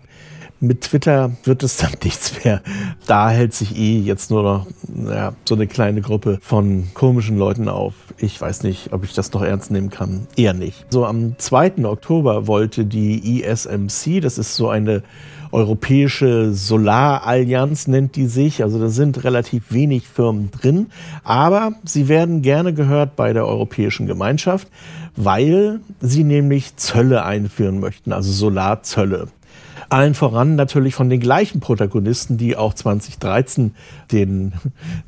mit 0.62 0.82
Twitter 0.82 1.32
wird 1.44 1.62
es 1.62 1.76
dann 1.76 1.92
nichts 2.04 2.44
mehr. 2.44 2.62
Da 3.06 3.30
hält 3.30 3.52
sich 3.52 3.76
eh 3.76 3.98
jetzt 3.98 4.30
nur 4.30 4.42
noch 4.42 4.66
ja, 5.06 5.34
so 5.44 5.54
eine 5.54 5.66
kleine 5.66 6.00
Gruppe 6.00 6.38
von 6.40 6.88
komischen 6.94 7.36
Leuten 7.36 7.68
auf. 7.68 7.94
Ich 8.16 8.40
weiß 8.40 8.62
nicht, 8.62 8.92
ob 8.92 9.04
ich 9.04 9.12
das 9.12 9.32
noch 9.32 9.42
ernst 9.42 9.70
nehmen 9.70 9.90
kann. 9.90 10.26
Eher 10.36 10.54
nicht. 10.54 10.86
So 10.90 11.04
am 11.04 11.34
2. 11.36 11.84
Oktober 11.84 12.46
wollte 12.46 12.84
die 12.84 13.42
ESMC, 13.42 14.20
das 14.20 14.38
ist 14.38 14.54
so 14.54 14.68
eine 14.68 15.02
Europäische 15.50 16.54
Solarallianz 16.54 17.86
nennt 17.86 18.16
die 18.16 18.26
sich. 18.26 18.62
Also 18.62 18.80
da 18.80 18.88
sind 18.88 19.22
relativ 19.22 19.64
wenig 19.70 20.08
Firmen 20.08 20.50
drin, 20.50 20.86
aber 21.24 21.72
sie 21.84 22.08
werden 22.08 22.40
gerne 22.40 22.72
gehört 22.72 23.16
bei 23.16 23.34
der 23.34 23.46
Europäischen 23.46 24.06
Gemeinschaft, 24.06 24.68
weil 25.14 25.80
sie 26.00 26.24
nämlich 26.24 26.76
Zölle 26.76 27.24
einführen 27.24 27.80
möchten, 27.80 28.14
also 28.14 28.32
Solarzölle. 28.32 29.28
Allen 29.92 30.14
voran 30.14 30.56
natürlich 30.56 30.94
von 30.94 31.10
den 31.10 31.20
gleichen 31.20 31.60
Protagonisten, 31.60 32.38
die 32.38 32.56
auch 32.56 32.72
2013 32.72 33.74
den, 34.10 34.54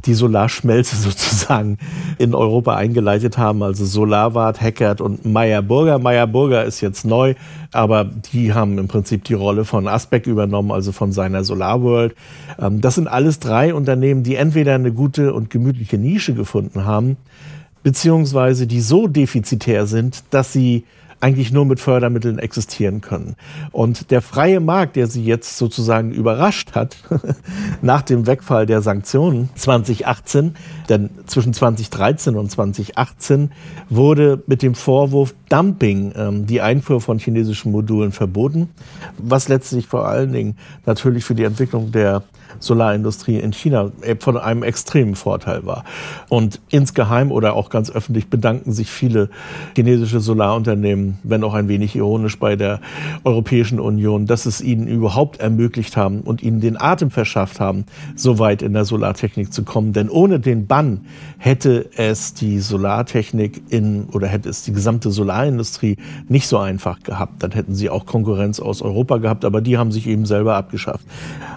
die 0.04 0.12
Solarschmelze 0.12 0.96
sozusagen 1.00 1.78
in 2.18 2.34
Europa 2.34 2.76
eingeleitet 2.76 3.38
haben. 3.38 3.62
Also 3.62 3.86
Solarwart, 3.86 4.60
Hackert 4.60 5.00
und 5.00 5.24
Meyer 5.24 5.62
Burger. 5.62 5.98
Meyer 5.98 6.26
Burger 6.26 6.64
ist 6.64 6.82
jetzt 6.82 7.06
neu, 7.06 7.34
aber 7.72 8.04
die 8.04 8.52
haben 8.52 8.76
im 8.76 8.86
Prinzip 8.86 9.24
die 9.24 9.32
Rolle 9.32 9.64
von 9.64 9.88
Aspect 9.88 10.26
übernommen, 10.26 10.70
also 10.70 10.92
von 10.92 11.12
seiner 11.12 11.44
Solarworld. 11.44 12.14
Ähm, 12.60 12.82
das 12.82 12.96
sind 12.96 13.08
alles 13.08 13.38
drei 13.38 13.72
Unternehmen, 13.72 14.22
die 14.22 14.36
entweder 14.36 14.74
eine 14.74 14.92
gute 14.92 15.32
und 15.32 15.48
gemütliche 15.48 15.96
Nische 15.96 16.34
gefunden 16.34 16.84
haben, 16.84 17.16
beziehungsweise 17.82 18.66
die 18.66 18.82
so 18.82 19.06
defizitär 19.06 19.86
sind, 19.86 20.24
dass 20.28 20.52
sie 20.52 20.84
eigentlich 21.24 21.52
nur 21.52 21.64
mit 21.64 21.80
Fördermitteln 21.80 22.38
existieren 22.38 23.00
können. 23.00 23.34
Und 23.72 24.10
der 24.10 24.20
freie 24.20 24.60
Markt, 24.60 24.94
der 24.94 25.06
sie 25.06 25.24
jetzt 25.24 25.56
sozusagen 25.56 26.12
überrascht 26.12 26.72
hat, 26.74 26.98
nach 27.82 28.02
dem 28.02 28.26
Wegfall 28.26 28.66
der 28.66 28.82
Sanktionen 28.82 29.48
2018, 29.54 30.54
denn 30.90 31.08
zwischen 31.24 31.54
2013 31.54 32.36
und 32.36 32.50
2018 32.50 33.52
wurde 33.88 34.42
mit 34.46 34.60
dem 34.60 34.74
Vorwurf 34.74 35.34
Dumping 35.48 36.12
ähm, 36.14 36.44
die 36.44 36.60
Einfuhr 36.60 37.00
von 37.00 37.18
chinesischen 37.18 37.72
Modulen 37.72 38.12
verboten, 38.12 38.68
was 39.16 39.48
letztlich 39.48 39.86
vor 39.86 40.06
allen 40.06 40.30
Dingen 40.30 40.58
natürlich 40.84 41.24
für 41.24 41.34
die 41.34 41.44
Entwicklung 41.44 41.90
der 41.90 42.22
Solarindustrie 42.58 43.38
in 43.38 43.52
China 43.52 43.90
von 44.20 44.36
einem 44.36 44.62
extremen 44.62 45.14
Vorteil 45.14 45.66
war. 45.66 45.84
Und 46.28 46.60
insgeheim 46.70 47.30
oder 47.32 47.54
auch 47.54 47.70
ganz 47.70 47.90
öffentlich 47.90 48.28
bedanken 48.28 48.72
sich 48.72 48.90
viele 48.90 49.30
chinesische 49.74 50.20
Solarunternehmen, 50.20 51.18
wenn 51.22 51.44
auch 51.44 51.54
ein 51.54 51.68
wenig 51.68 51.96
ironisch 51.96 52.38
bei 52.38 52.56
der 52.56 52.80
Europäischen 53.24 53.80
Union, 53.80 54.26
dass 54.26 54.46
es 54.46 54.60
ihnen 54.60 54.86
überhaupt 54.88 55.40
ermöglicht 55.40 55.96
haben 55.96 56.20
und 56.20 56.42
ihnen 56.42 56.60
den 56.60 56.80
Atem 56.80 57.10
verschafft 57.10 57.60
haben, 57.60 57.84
so 58.16 58.38
weit 58.38 58.62
in 58.62 58.72
der 58.72 58.84
Solartechnik 58.84 59.52
zu 59.52 59.64
kommen. 59.64 59.92
Denn 59.92 60.08
ohne 60.08 60.40
den 60.40 60.66
Bann 60.66 61.06
hätte 61.38 61.88
es 61.96 62.34
die 62.34 62.58
Solartechnik 62.58 63.62
in 63.68 64.04
oder 64.12 64.28
hätte 64.28 64.48
es 64.48 64.62
die 64.62 64.72
gesamte 64.72 65.10
Solarindustrie 65.10 65.96
nicht 66.28 66.48
so 66.48 66.58
einfach 66.58 67.00
gehabt. 67.02 67.42
Dann 67.42 67.52
hätten 67.52 67.74
sie 67.74 67.90
auch 67.90 68.06
Konkurrenz 68.06 68.60
aus 68.60 68.82
Europa 68.82 69.18
gehabt, 69.18 69.44
aber 69.44 69.60
die 69.60 69.78
haben 69.78 69.92
sich 69.92 70.06
eben 70.06 70.26
selber 70.26 70.56
abgeschafft. 70.56 71.04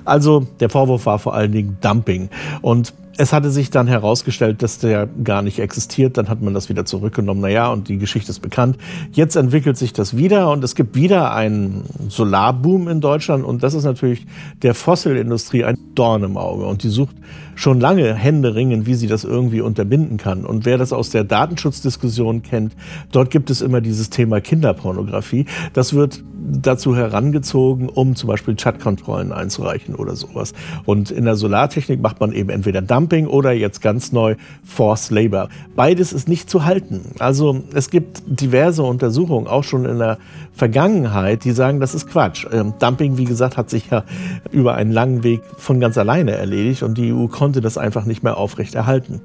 Also 0.05 0.47
der 0.59 0.69
Vorwurf 0.69 0.86
Vorwurf 0.87 1.05
war 1.05 1.19
vor 1.19 1.33
allen 1.33 1.51
Dingen 1.51 1.77
Dumping. 1.81 2.29
Und 2.61 2.93
es 3.17 3.33
hatte 3.33 3.49
sich 3.49 3.69
dann 3.69 3.87
herausgestellt, 3.87 4.61
dass 4.61 4.77
der 4.77 5.07
gar 5.23 5.41
nicht 5.41 5.59
existiert. 5.59 6.17
Dann 6.17 6.29
hat 6.29 6.41
man 6.41 6.53
das 6.53 6.69
wieder 6.69 6.85
zurückgenommen. 6.85 7.41
Naja, 7.41 7.71
und 7.71 7.89
die 7.89 7.97
Geschichte 7.97 8.31
ist 8.31 8.39
bekannt. 8.39 8.77
Jetzt 9.11 9.35
entwickelt 9.35 9.77
sich 9.77 9.91
das 9.91 10.15
wieder 10.15 10.51
und 10.51 10.63
es 10.63 10.75
gibt 10.75 10.95
wieder 10.95 11.33
einen 11.33 11.83
Solarboom 12.07 12.87
in 12.87 13.01
Deutschland. 13.01 13.43
Und 13.43 13.63
das 13.63 13.73
ist 13.73 13.85
natürlich 13.85 14.25
der 14.61 14.75
Fossilindustrie 14.75 15.63
ein 15.63 15.77
Dorn 15.95 16.23
im 16.23 16.37
Auge. 16.37 16.65
Und 16.65 16.83
die 16.83 16.89
sucht 16.89 17.15
schon 17.55 17.79
lange 17.79 18.13
Hände 18.13 18.53
ringen, 18.53 18.85
wie 18.85 18.93
sie 18.93 19.07
das 19.07 19.23
irgendwie 19.23 19.61
unterbinden 19.61 20.17
kann. 20.17 20.45
Und 20.45 20.65
wer 20.65 20.77
das 20.77 20.93
aus 20.93 21.09
der 21.09 21.23
Datenschutzdiskussion 21.23 22.43
kennt, 22.43 22.75
dort 23.11 23.31
gibt 23.31 23.49
es 23.49 23.61
immer 23.61 23.81
dieses 23.81 24.11
Thema 24.11 24.39
Kinderpornografie. 24.41 25.47
Das 25.73 25.93
wird 25.93 26.23
dazu 26.49 26.95
herangezogen, 26.95 27.89
um 27.89 28.15
zum 28.15 28.27
Beispiel 28.27 28.55
Chatkontrollen 28.55 29.31
einzureichen 29.31 29.95
oder 29.95 30.15
sowas. 30.15 30.53
Und 30.85 31.11
in 31.11 31.25
der 31.25 31.35
Solartechnik 31.35 32.01
macht 32.01 32.19
man 32.19 32.31
eben 32.31 32.49
entweder 32.49 32.81
Dumping 33.07 33.27
oder 33.27 33.53
jetzt 33.53 33.81
ganz 33.81 34.11
neu 34.11 34.35
Forced 34.65 35.11
Labor. 35.11 35.47
Beides 35.77 36.11
ist 36.11 36.27
nicht 36.27 36.49
zu 36.49 36.65
halten. 36.65 37.13
Also 37.19 37.63
es 37.73 37.89
gibt 37.89 38.21
diverse 38.25 38.83
Untersuchungen, 38.83 39.47
auch 39.47 39.63
schon 39.63 39.85
in 39.85 39.97
der 39.97 40.17
Vergangenheit, 40.53 41.45
die 41.45 41.51
sagen, 41.51 41.79
das 41.79 41.95
ist 41.95 42.07
Quatsch. 42.07 42.45
Ähm, 42.51 42.73
Dumping, 42.79 43.17
wie 43.17 43.23
gesagt, 43.23 43.55
hat 43.55 43.69
sich 43.69 43.89
ja 43.89 44.03
über 44.51 44.75
einen 44.75 44.91
langen 44.91 45.23
Weg 45.23 45.41
von 45.55 45.79
ganz 45.79 45.97
alleine 45.97 46.31
erledigt 46.31 46.83
und 46.83 46.97
die 46.97 47.13
EU 47.13 47.27
konnte 47.27 47.61
das 47.61 47.77
einfach 47.77 48.03
nicht 48.03 48.23
mehr 48.23 48.35
aufrechterhalten. 48.37 49.21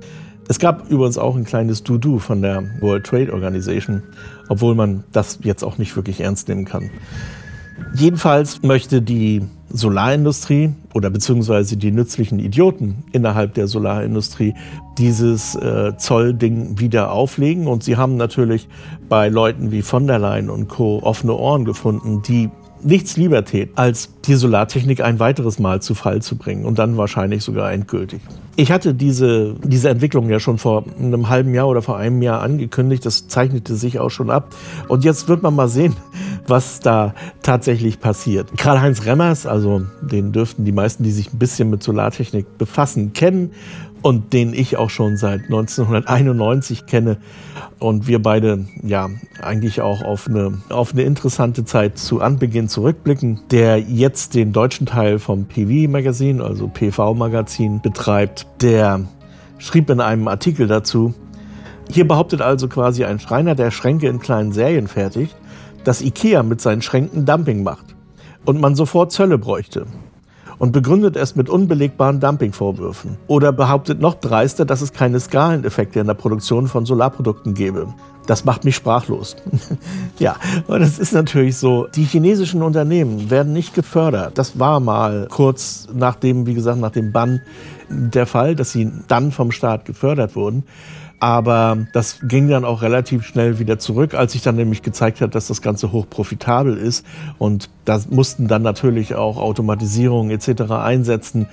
Es 0.48 0.60
gab 0.60 0.88
übrigens 0.88 1.18
auch 1.18 1.34
ein 1.34 1.44
kleines 1.44 1.82
Do-Do 1.82 2.18
von 2.18 2.40
der 2.40 2.62
World 2.80 3.04
Trade 3.04 3.32
Organization, 3.32 4.02
obwohl 4.48 4.76
man 4.76 5.02
das 5.10 5.40
jetzt 5.42 5.64
auch 5.64 5.78
nicht 5.78 5.96
wirklich 5.96 6.20
ernst 6.20 6.48
nehmen 6.48 6.64
kann. 6.64 6.90
Jedenfalls 7.94 8.62
möchte 8.62 9.02
die 9.02 9.42
Solarindustrie 9.68 10.70
oder 10.92 11.10
beziehungsweise 11.10 11.76
die 11.76 11.90
nützlichen 11.90 12.38
Idioten 12.38 13.04
innerhalb 13.12 13.54
der 13.54 13.68
Solarindustrie 13.68 14.54
dieses 14.98 15.54
äh, 15.54 15.96
Zollding 15.96 16.78
wieder 16.78 17.12
auflegen. 17.12 17.66
Und 17.66 17.82
sie 17.82 17.96
haben 17.96 18.16
natürlich 18.16 18.68
bei 19.08 19.28
Leuten 19.28 19.72
wie 19.72 19.82
von 19.82 20.06
der 20.06 20.18
Leyen 20.18 20.50
und 20.50 20.68
Co. 20.68 21.00
offene 21.02 21.34
Ohren 21.34 21.64
gefunden, 21.64 22.22
die 22.22 22.50
nichts 22.82 23.16
lieber 23.16 23.44
täten, 23.44 23.72
als 23.76 24.20
die 24.24 24.34
Solartechnik 24.34 25.02
ein 25.02 25.18
weiteres 25.18 25.58
Mal 25.58 25.82
zu 25.82 25.94
Fall 25.94 26.22
zu 26.22 26.36
bringen 26.36 26.64
und 26.64 26.78
dann 26.78 26.96
wahrscheinlich 26.96 27.42
sogar 27.42 27.72
endgültig. 27.72 28.20
Ich 28.56 28.70
hatte 28.70 28.94
diese, 28.94 29.54
diese 29.64 29.88
Entwicklung 29.88 30.28
ja 30.28 30.38
schon 30.38 30.58
vor 30.58 30.84
einem 30.98 31.28
halben 31.28 31.54
Jahr 31.54 31.68
oder 31.68 31.82
vor 31.82 31.96
einem 31.96 32.20
Jahr 32.22 32.42
angekündigt. 32.42 33.04
Das 33.06 33.28
zeichnete 33.28 33.74
sich 33.76 33.98
auch 33.98 34.10
schon 34.10 34.30
ab. 34.30 34.54
Und 34.88 35.04
jetzt 35.04 35.28
wird 35.28 35.42
man 35.42 35.54
mal 35.54 35.68
sehen, 35.68 35.96
was 36.46 36.80
da 36.80 37.14
tatsächlich 37.42 37.98
passiert. 37.98 38.50
Karl-Heinz 38.56 39.04
Remmers, 39.06 39.46
also 39.46 39.82
den 40.02 40.32
dürften 40.32 40.64
die 40.64 40.72
meisten, 40.72 41.02
die 41.02 41.12
sich 41.12 41.32
ein 41.32 41.38
bisschen 41.38 41.70
mit 41.70 41.82
Solartechnik 41.82 42.58
befassen, 42.58 43.12
kennen 43.12 43.52
und 44.02 44.32
den 44.32 44.52
ich 44.52 44.76
auch 44.76 44.90
schon 44.90 45.16
seit 45.16 45.44
1991 45.44 46.86
kenne 46.86 47.18
und 47.78 48.06
wir 48.06 48.20
beide 48.20 48.66
ja 48.82 49.08
eigentlich 49.40 49.80
auch 49.80 50.02
auf 50.02 50.28
eine, 50.28 50.58
auf 50.68 50.92
eine 50.92 51.02
interessante 51.02 51.64
Zeit 51.64 51.98
zu 51.98 52.20
Anbeginn 52.20 52.68
zurückblicken, 52.68 53.40
der 53.50 53.78
jetzt 53.78 54.11
den 54.34 54.52
deutschen 54.52 54.86
Teil 54.86 55.18
vom 55.18 55.46
PV 55.46 55.90
Magazin, 55.90 56.40
also 56.40 56.68
PV 56.68 57.14
Magazin 57.14 57.80
betreibt, 57.80 58.46
der 58.60 59.00
schrieb 59.58 59.90
in 59.90 60.00
einem 60.00 60.28
Artikel 60.28 60.66
dazu, 60.66 61.14
hier 61.90 62.06
behauptet 62.06 62.40
also 62.40 62.68
quasi 62.68 63.04
ein 63.04 63.20
Schreiner, 63.20 63.54
der 63.54 63.70
Schränke 63.70 64.08
in 64.08 64.20
kleinen 64.20 64.52
Serien 64.52 64.86
fertigt, 64.86 65.36
dass 65.84 66.02
IKEA 66.02 66.42
mit 66.42 66.60
seinen 66.60 66.82
Schränken 66.82 67.26
Dumping 67.26 67.62
macht 67.62 67.94
und 68.44 68.60
man 68.60 68.74
sofort 68.74 69.12
Zölle 69.12 69.38
bräuchte 69.38 69.86
und 70.62 70.70
begründet 70.70 71.16
es 71.16 71.34
mit 71.34 71.48
unbelegbaren 71.48 72.20
Dumpingvorwürfen. 72.20 73.16
Oder 73.26 73.50
behauptet 73.50 74.00
noch 74.00 74.14
dreister, 74.14 74.64
dass 74.64 74.80
es 74.80 74.92
keine 74.92 75.18
Skaleneffekte 75.18 75.98
in 75.98 76.06
der 76.06 76.14
Produktion 76.14 76.68
von 76.68 76.86
Solarprodukten 76.86 77.54
gäbe. 77.54 77.92
Das 78.28 78.44
macht 78.44 78.64
mich 78.64 78.76
sprachlos. 78.76 79.34
ja, 80.20 80.36
und 80.68 80.82
es 80.82 81.00
ist 81.00 81.14
natürlich 81.14 81.56
so, 81.56 81.88
die 81.88 82.04
chinesischen 82.04 82.62
Unternehmen 82.62 83.28
werden 83.28 83.52
nicht 83.52 83.74
gefördert. 83.74 84.38
Das 84.38 84.60
war 84.60 84.78
mal 84.78 85.26
kurz 85.32 85.88
nach 85.92 86.14
dem, 86.14 86.46
wie 86.46 86.54
gesagt, 86.54 86.78
nach 86.78 86.92
dem 86.92 87.10
Bann 87.10 87.40
der 87.88 88.26
Fall, 88.26 88.54
dass 88.54 88.70
sie 88.70 88.88
dann 89.08 89.32
vom 89.32 89.50
Staat 89.50 89.84
gefördert 89.84 90.36
wurden. 90.36 90.62
Aber 91.22 91.86
das 91.92 92.18
ging 92.24 92.48
dann 92.48 92.64
auch 92.64 92.82
relativ 92.82 93.24
schnell 93.24 93.60
wieder 93.60 93.78
zurück, 93.78 94.12
als 94.12 94.32
sich 94.32 94.42
dann 94.42 94.56
nämlich 94.56 94.82
gezeigt 94.82 95.20
hat, 95.20 95.36
dass 95.36 95.46
das 95.46 95.62
Ganze 95.62 95.92
hoch 95.92 96.06
profitabel 96.10 96.76
ist. 96.76 97.06
Und 97.38 97.70
da 97.84 98.00
mussten 98.10 98.48
dann 98.48 98.62
natürlich 98.62 99.14
auch 99.14 99.36
Automatisierungen 99.36 100.32
etc. 100.32 100.72
einsetzen, 100.72 101.46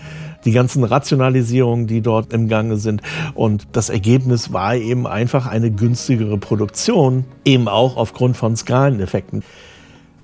die 0.43 0.53
ganzen 0.53 0.83
Rationalisierungen, 0.83 1.85
die 1.85 2.01
dort 2.01 2.33
im 2.33 2.47
Gange 2.47 2.77
sind. 2.77 3.03
Und 3.35 3.67
das 3.73 3.91
Ergebnis 3.91 4.51
war 4.51 4.73
eben 4.73 5.05
einfach 5.05 5.45
eine 5.45 5.69
günstigere 5.69 6.39
Produktion, 6.39 7.25
eben 7.45 7.67
auch 7.67 7.95
aufgrund 7.95 8.38
von 8.38 8.55
Skaleneffekten 8.55 9.43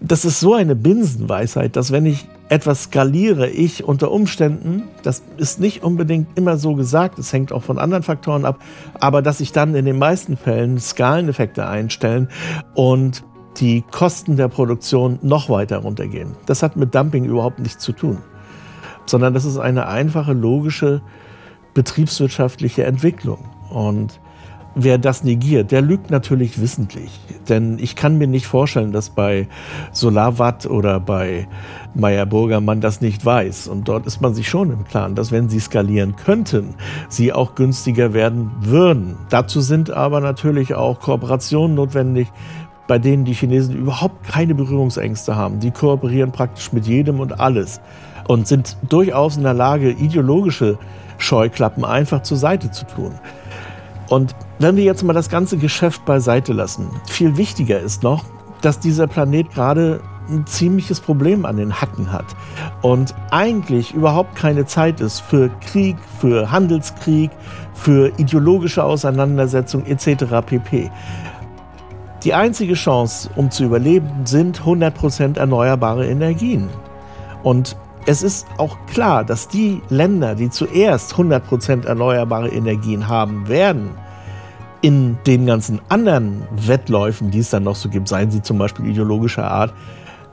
das 0.08 0.24
ist 0.24 0.40
so 0.40 0.54
eine 0.54 0.76
Binsenweisheit, 0.76 1.76
dass 1.76 1.92
wenn 1.92 2.06
ich 2.06 2.28
etwas 2.50 2.84
skaliere, 2.84 3.50
ich 3.50 3.84
unter 3.84 4.12
Umständen, 4.12 4.84
das 5.04 5.24
ist 5.38 5.60
nicht 5.60 5.84
unbedingt 5.84 6.38
immer 6.38 6.58
so 6.58 6.76
gesagt, 6.76 7.18
es 7.18 7.34
hängt 7.34 7.52
auch 7.52 7.64
von 7.64 7.80
anderen 7.80 8.04
Faktoren 8.04 8.46
ab, 8.46 8.60
aber 9.00 9.22
dass 9.22 9.40
ich 9.40 9.52
dann 9.52 9.74
in 9.74 9.86
den 9.86 9.98
meisten 9.98 10.38
Fällen 10.38 10.80
Skaleneffekte 10.80 11.68
einstellen 11.68 12.30
und 12.76 13.24
die 13.58 13.84
Kosten 13.90 14.38
der 14.38 14.48
Produktion 14.48 15.18
noch 15.22 15.50
weiter 15.50 15.78
runtergehen. 15.78 16.36
Das 16.46 16.62
hat 16.62 16.76
mit 16.76 16.94
Dumping 16.94 17.26
überhaupt 17.26 17.60
nichts 17.60 17.84
zu 17.84 17.94
tun, 17.94 18.20
sondern 19.06 19.34
das 19.34 19.46
ist 19.46 19.58
eine 19.58 19.88
einfache, 19.88 20.34
logische 20.34 21.02
betriebswirtschaftliche 21.74 22.84
Entwicklung. 22.84 23.50
Und 23.70 24.20
wer 24.76 24.98
das 24.98 25.24
negiert, 25.24 25.72
der 25.72 25.82
lügt 25.82 26.12
natürlich 26.12 26.62
wissentlich. 26.62 27.20
Denn 27.50 27.80
ich 27.80 27.96
kann 27.96 28.18
mir 28.18 28.28
nicht 28.28 28.46
vorstellen, 28.46 28.92
dass 28.92 29.10
bei 29.10 29.48
Solarwatt 29.92 30.66
oder 30.66 31.00
bei 31.00 31.48
Meyer 31.94 32.26
Burger 32.26 32.60
man 32.60 32.82
das 32.82 33.02
nicht 33.02 33.26
weiß. 33.26 33.68
Und 33.68 33.88
dort 33.88 34.06
ist 34.06 34.22
man 34.22 34.34
sich 34.34 34.50
schon 34.50 34.72
im 34.72 34.84
Klaren, 34.84 35.16
dass 35.16 35.32
wenn 35.32 35.50
sie 35.50 35.60
skalieren 35.60 36.16
könnten, 36.16 36.76
sie 37.08 37.32
auch 37.32 37.56
günstiger 37.56 38.14
werden 38.14 38.52
würden. 38.60 39.18
Dazu 39.30 39.62
sind 39.62 39.92
aber 39.92 40.20
natürlich 40.20 40.76
auch 40.76 41.00
Kooperationen 41.00 41.76
notwendig, 41.76 42.28
bei 42.88 43.00
denen 43.00 43.26
die 43.26 43.34
Chinesen 43.34 43.76
überhaupt 43.76 44.28
keine 44.28 44.54
Berührungsängste 44.54 45.36
haben. 45.36 45.60
Die 45.60 45.72
kooperieren 45.72 46.32
praktisch 46.32 46.72
mit 46.74 46.86
jedem 46.86 47.20
und 47.20 47.40
alles 47.40 47.80
und 48.28 48.48
sind 48.48 48.78
durchaus 48.90 49.38
in 49.38 49.44
der 49.44 49.54
Lage, 49.54 49.92
ideologische 49.92 50.78
Scheuklappen 51.18 51.86
einfach 51.86 52.24
zur 52.24 52.38
Seite 52.38 52.72
zu 52.72 52.86
tun. 52.86 53.14
Und 54.10 54.36
wenn 54.60 54.76
wir 54.76 54.84
jetzt 54.84 55.04
mal 55.04 55.14
das 55.14 55.30
ganze 55.30 55.58
Geschäft 55.58 56.06
beiseite 56.06 56.54
lassen, 56.54 56.90
viel 57.08 57.38
wichtiger 57.38 57.80
ist 57.80 58.04
noch, 58.04 58.24
dass 58.62 58.80
dieser 58.80 59.08
Planet 59.08 59.52
gerade 59.52 60.02
ein 60.30 60.46
ziemliches 60.46 61.00
Problem 61.00 61.46
an 61.46 61.58
den 61.58 61.80
Hacken 61.80 62.12
hat 62.12 62.26
und 62.82 63.14
eigentlich 63.32 63.94
überhaupt 63.94 64.36
keine 64.36 64.66
Zeit 64.66 65.00
ist 65.00 65.20
für 65.20 65.50
Krieg, 65.62 65.98
für 66.20 66.50
Handelskrieg, 66.52 67.30
für 67.74 68.12
ideologische 68.18 68.84
Auseinandersetzung 68.84 69.86
etc. 69.86 70.26
pp. 70.46 70.90
Die 72.24 72.34
einzige 72.34 72.74
Chance, 72.74 73.30
um 73.36 73.52
zu 73.52 73.66
überleben, 73.66 74.10
sind 74.26 74.62
100% 74.62 75.38
erneuerbare 75.38 76.08
Energien. 76.08 76.70
Und 77.44 77.78
es 78.08 78.24
ist 78.24 78.48
auch 78.58 78.78
klar, 78.88 79.24
dass 79.24 79.48
die 79.48 79.82
Länder, 79.90 80.34
die 80.34 80.50
zuerst 80.50 81.14
100% 81.14 81.86
erneuerbare 81.86 82.50
Energien 82.50 83.08
haben 83.08 83.48
werden, 83.48 83.92
in 84.86 85.18
den 85.26 85.48
ganzen 85.48 85.82
anderen 85.90 86.44
Wettläufen, 86.52 87.32
die 87.32 87.40
es 87.40 87.50
dann 87.50 87.64
noch 87.64 87.76
so 87.76 87.90
gibt, 87.90 88.08
seien 88.08 88.30
sie 88.30 88.44
zum 88.44 88.60
Beispiel 88.60 88.86
ideologischer 88.86 89.50
Art, 89.50 89.74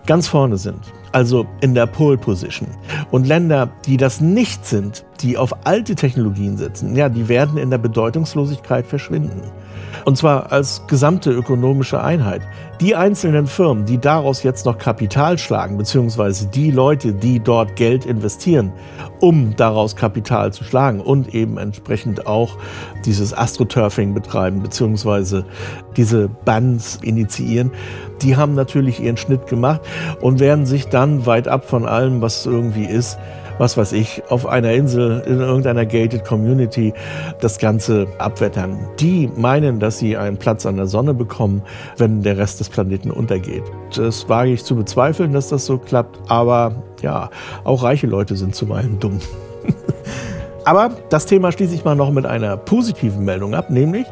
ganz 0.04 0.28
vorne 0.28 0.58
sind. 0.58 0.92
Also 1.10 1.46
in 1.62 1.74
der 1.74 1.86
Pole 1.86 2.18
Position. 2.18 2.68
Und 3.10 3.26
Länder, 3.26 3.70
die 3.86 3.96
das 3.96 4.20
nicht 4.20 4.66
sind, 4.66 5.06
die 5.22 5.38
auf 5.38 5.64
alte 5.64 5.94
Technologien 5.94 6.58
setzen, 6.58 6.94
ja, 6.94 7.08
die 7.08 7.30
werden 7.30 7.56
in 7.56 7.70
der 7.70 7.78
Bedeutungslosigkeit 7.78 8.86
verschwinden. 8.86 9.40
Und 10.04 10.18
zwar 10.18 10.50
als 10.50 10.86
gesamte 10.86 11.30
ökonomische 11.30 12.02
Einheit. 12.02 12.42
Die 12.80 12.96
einzelnen 12.96 13.46
Firmen, 13.46 13.84
die 13.84 13.98
daraus 13.98 14.42
jetzt 14.42 14.66
noch 14.66 14.78
Kapital 14.78 15.38
schlagen, 15.38 15.78
beziehungsweise 15.78 16.48
die 16.48 16.70
Leute, 16.70 17.12
die 17.12 17.38
dort 17.38 17.76
Geld 17.76 18.04
investieren, 18.04 18.72
um 19.20 19.54
daraus 19.54 19.94
Kapital 19.94 20.52
zu 20.52 20.64
schlagen 20.64 21.00
und 21.00 21.34
eben 21.34 21.58
entsprechend 21.58 22.26
auch 22.26 22.56
dieses 23.04 23.32
Astroturfing 23.36 24.14
betreiben, 24.14 24.62
beziehungsweise 24.62 25.44
diese 25.96 26.28
Bands 26.28 26.98
initiieren, 27.02 27.70
die 28.22 28.36
haben 28.36 28.54
natürlich 28.54 29.00
ihren 29.00 29.16
Schnitt 29.16 29.46
gemacht 29.46 29.82
und 30.20 30.40
werden 30.40 30.66
sich 30.66 30.88
dann 30.88 31.26
weit 31.26 31.46
ab 31.46 31.68
von 31.68 31.86
allem, 31.86 32.20
was 32.20 32.46
irgendwie 32.46 32.86
ist, 32.86 33.18
was 33.62 33.76
weiß 33.76 33.92
ich, 33.92 34.24
auf 34.28 34.44
einer 34.44 34.72
Insel 34.72 35.22
in 35.24 35.38
irgendeiner 35.38 35.86
gated 35.86 36.24
Community 36.24 36.92
das 37.40 37.60
Ganze 37.60 38.08
abwettern. 38.18 38.88
Die 38.98 39.30
meinen, 39.36 39.78
dass 39.78 40.00
sie 40.00 40.16
einen 40.16 40.36
Platz 40.36 40.66
an 40.66 40.78
der 40.78 40.88
Sonne 40.88 41.14
bekommen, 41.14 41.62
wenn 41.96 42.24
der 42.24 42.38
Rest 42.38 42.58
des 42.58 42.68
Planeten 42.68 43.12
untergeht. 43.12 43.62
Das 43.94 44.28
wage 44.28 44.50
ich 44.50 44.64
zu 44.64 44.74
bezweifeln, 44.74 45.32
dass 45.32 45.48
das 45.48 45.64
so 45.64 45.78
klappt, 45.78 46.18
aber 46.28 46.74
ja, 47.02 47.30
auch 47.62 47.84
reiche 47.84 48.08
Leute 48.08 48.34
sind 48.34 48.56
zuweilen 48.56 48.98
dumm. 48.98 49.20
aber 50.64 50.90
das 51.08 51.26
Thema 51.26 51.52
schließe 51.52 51.76
ich 51.76 51.84
mal 51.84 51.94
noch 51.94 52.10
mit 52.10 52.26
einer 52.26 52.56
positiven 52.56 53.24
Meldung 53.24 53.54
ab, 53.54 53.70
nämlich 53.70 54.08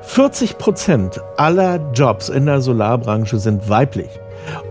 40 0.00 0.56
Prozent 0.56 1.20
aller 1.36 1.92
Jobs 1.92 2.30
in 2.30 2.46
der 2.46 2.62
Solarbranche 2.62 3.38
sind 3.38 3.68
weiblich. 3.68 4.08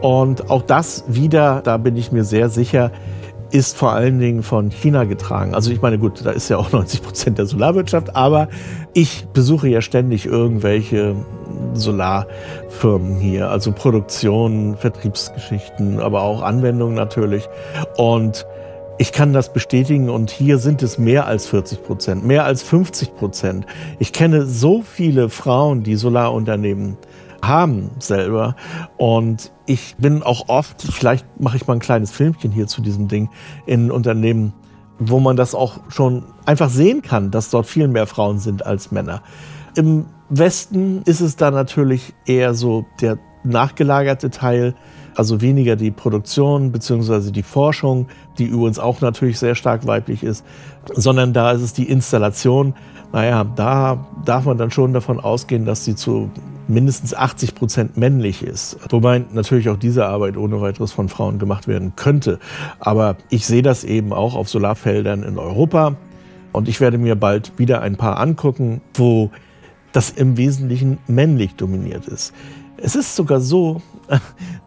Und 0.01 0.49
auch 0.49 0.63
das 0.63 1.03
wieder, 1.07 1.61
da 1.63 1.77
bin 1.77 1.95
ich 1.95 2.11
mir 2.11 2.23
sehr 2.23 2.49
sicher, 2.49 2.91
ist 3.51 3.77
vor 3.77 3.93
allen 3.93 4.19
Dingen 4.19 4.43
von 4.43 4.69
China 4.69 5.03
getragen. 5.05 5.55
Also 5.55 5.71
ich 5.71 5.81
meine, 5.81 5.97
gut, 5.97 6.25
da 6.25 6.31
ist 6.31 6.49
ja 6.49 6.57
auch 6.57 6.71
90 6.73 7.01
Prozent 7.01 7.37
der 7.37 7.45
Solarwirtschaft, 7.45 8.15
aber 8.15 8.47
ich 8.93 9.27
besuche 9.33 9.67
ja 9.67 9.81
ständig 9.81 10.25
irgendwelche 10.25 11.15
Solarfirmen 11.73 13.17
hier, 13.17 13.49
also 13.49 13.71
Produktion, 13.71 14.75
Vertriebsgeschichten, 14.77 15.99
aber 15.99 16.21
auch 16.21 16.41
Anwendungen 16.41 16.95
natürlich. 16.95 17.47
Und 17.97 18.45
ich 18.99 19.11
kann 19.11 19.31
das 19.31 19.53
bestätigen 19.53 20.09
und 20.09 20.31
hier 20.31 20.57
sind 20.57 20.81
es 20.81 20.97
mehr 20.97 21.27
als 21.27 21.45
40 21.47 21.83
Prozent, 21.83 22.25
mehr 22.25 22.45
als 22.45 22.63
50 22.63 23.15
Prozent. 23.15 23.65
Ich 23.99 24.11
kenne 24.11 24.45
so 24.47 24.81
viele 24.81 25.29
Frauen, 25.29 25.83
die 25.83 25.95
Solarunternehmen 25.95 26.97
haben 27.41 27.91
selber. 27.99 28.55
Und 28.97 29.51
ich 29.65 29.95
bin 29.97 30.23
auch 30.23 30.49
oft, 30.49 30.81
vielleicht 30.81 31.25
mache 31.39 31.57
ich 31.57 31.67
mal 31.67 31.73
ein 31.73 31.79
kleines 31.79 32.11
Filmchen 32.11 32.51
hier 32.51 32.67
zu 32.67 32.81
diesem 32.81 33.07
Ding, 33.07 33.29
in 33.65 33.91
Unternehmen, 33.91 34.53
wo 34.99 35.19
man 35.19 35.35
das 35.35 35.53
auch 35.53 35.79
schon 35.89 36.23
einfach 36.45 36.69
sehen 36.69 37.01
kann, 37.01 37.31
dass 37.31 37.49
dort 37.49 37.67
viel 37.67 37.87
mehr 37.87 38.07
Frauen 38.07 38.39
sind 38.39 38.65
als 38.65 38.91
Männer. 38.91 39.21
Im 39.75 40.05
Westen 40.29 41.03
ist 41.03 41.21
es 41.21 41.35
da 41.35 41.51
natürlich 41.51 42.13
eher 42.25 42.53
so 42.53 42.85
der 43.01 43.19
nachgelagerte 43.43 44.29
Teil, 44.29 44.75
also 45.15 45.41
weniger 45.41 45.75
die 45.75 45.91
Produktion 45.91 46.71
bzw. 46.71 47.31
die 47.31 47.43
Forschung, 47.43 48.07
die 48.37 48.45
übrigens 48.45 48.79
auch 48.79 49.01
natürlich 49.01 49.39
sehr 49.39 49.55
stark 49.55 49.87
weiblich 49.87 50.23
ist, 50.23 50.45
sondern 50.93 51.33
da 51.33 51.51
ist 51.51 51.61
es 51.61 51.73
die 51.73 51.89
Installation. 51.89 52.73
Naja, 53.13 53.43
da 53.43 54.05
darf 54.25 54.45
man 54.45 54.57
dann 54.57 54.69
schon 54.69 54.93
davon 54.93 55.19
ausgehen, 55.19 55.65
dass 55.65 55.85
sie 55.85 55.95
zu 55.95 56.29
mindestens 56.69 57.13
80 57.13 57.55
Prozent 57.55 57.97
männlich 57.97 58.43
ist. 58.43 58.77
Wobei 58.89 59.23
natürlich 59.31 59.69
auch 59.69 59.77
diese 59.77 60.05
Arbeit 60.05 60.37
ohne 60.37 60.61
weiteres 60.61 60.91
von 60.91 61.09
Frauen 61.09 61.39
gemacht 61.39 61.67
werden 61.67 61.93
könnte. 61.95 62.39
Aber 62.79 63.17
ich 63.29 63.45
sehe 63.45 63.61
das 63.61 63.83
eben 63.83 64.13
auch 64.13 64.35
auf 64.35 64.49
Solarfeldern 64.49 65.23
in 65.23 65.37
Europa. 65.37 65.95
Und 66.51 66.67
ich 66.67 66.79
werde 66.79 66.97
mir 66.97 67.15
bald 67.15 67.53
wieder 67.57 67.81
ein 67.81 67.97
paar 67.97 68.19
angucken, 68.19 68.81
wo 68.93 69.31
das 69.91 70.09
im 70.11 70.37
Wesentlichen 70.37 70.97
männlich 71.07 71.55
dominiert 71.55 72.07
ist. 72.07 72.33
Es 72.81 72.95
ist 72.95 73.15
sogar 73.15 73.41
so, 73.41 73.81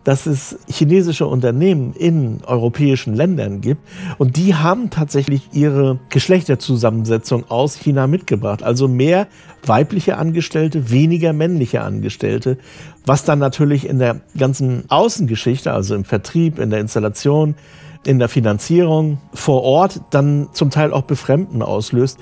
dass 0.04 0.26
es 0.26 0.58
chinesische 0.68 1.26
Unternehmen 1.26 1.92
in 1.92 2.40
europäischen 2.44 3.14
Ländern 3.14 3.60
gibt 3.60 3.82
und 4.18 4.36
die 4.36 4.54
haben 4.54 4.90
tatsächlich 4.90 5.50
ihre 5.52 5.98
Geschlechterzusammensetzung 6.08 7.48
aus 7.50 7.76
China 7.76 8.06
mitgebracht. 8.06 8.62
Also 8.62 8.88
mehr 8.88 9.28
weibliche 9.64 10.16
Angestellte, 10.16 10.90
weniger 10.90 11.32
männliche 11.32 11.82
Angestellte, 11.82 12.58
was 13.06 13.24
dann 13.24 13.38
natürlich 13.38 13.86
in 13.86 13.98
der 13.98 14.20
ganzen 14.36 14.84
Außengeschichte, 14.88 15.72
also 15.72 15.94
im 15.94 16.04
Vertrieb, 16.04 16.58
in 16.58 16.70
der 16.70 16.80
Installation, 16.80 17.54
in 18.04 18.18
der 18.18 18.28
Finanzierung 18.28 19.18
vor 19.34 19.62
Ort 19.62 20.00
dann 20.10 20.48
zum 20.52 20.70
Teil 20.70 20.92
auch 20.92 21.02
Befremden 21.02 21.62
auslöst. 21.62 22.18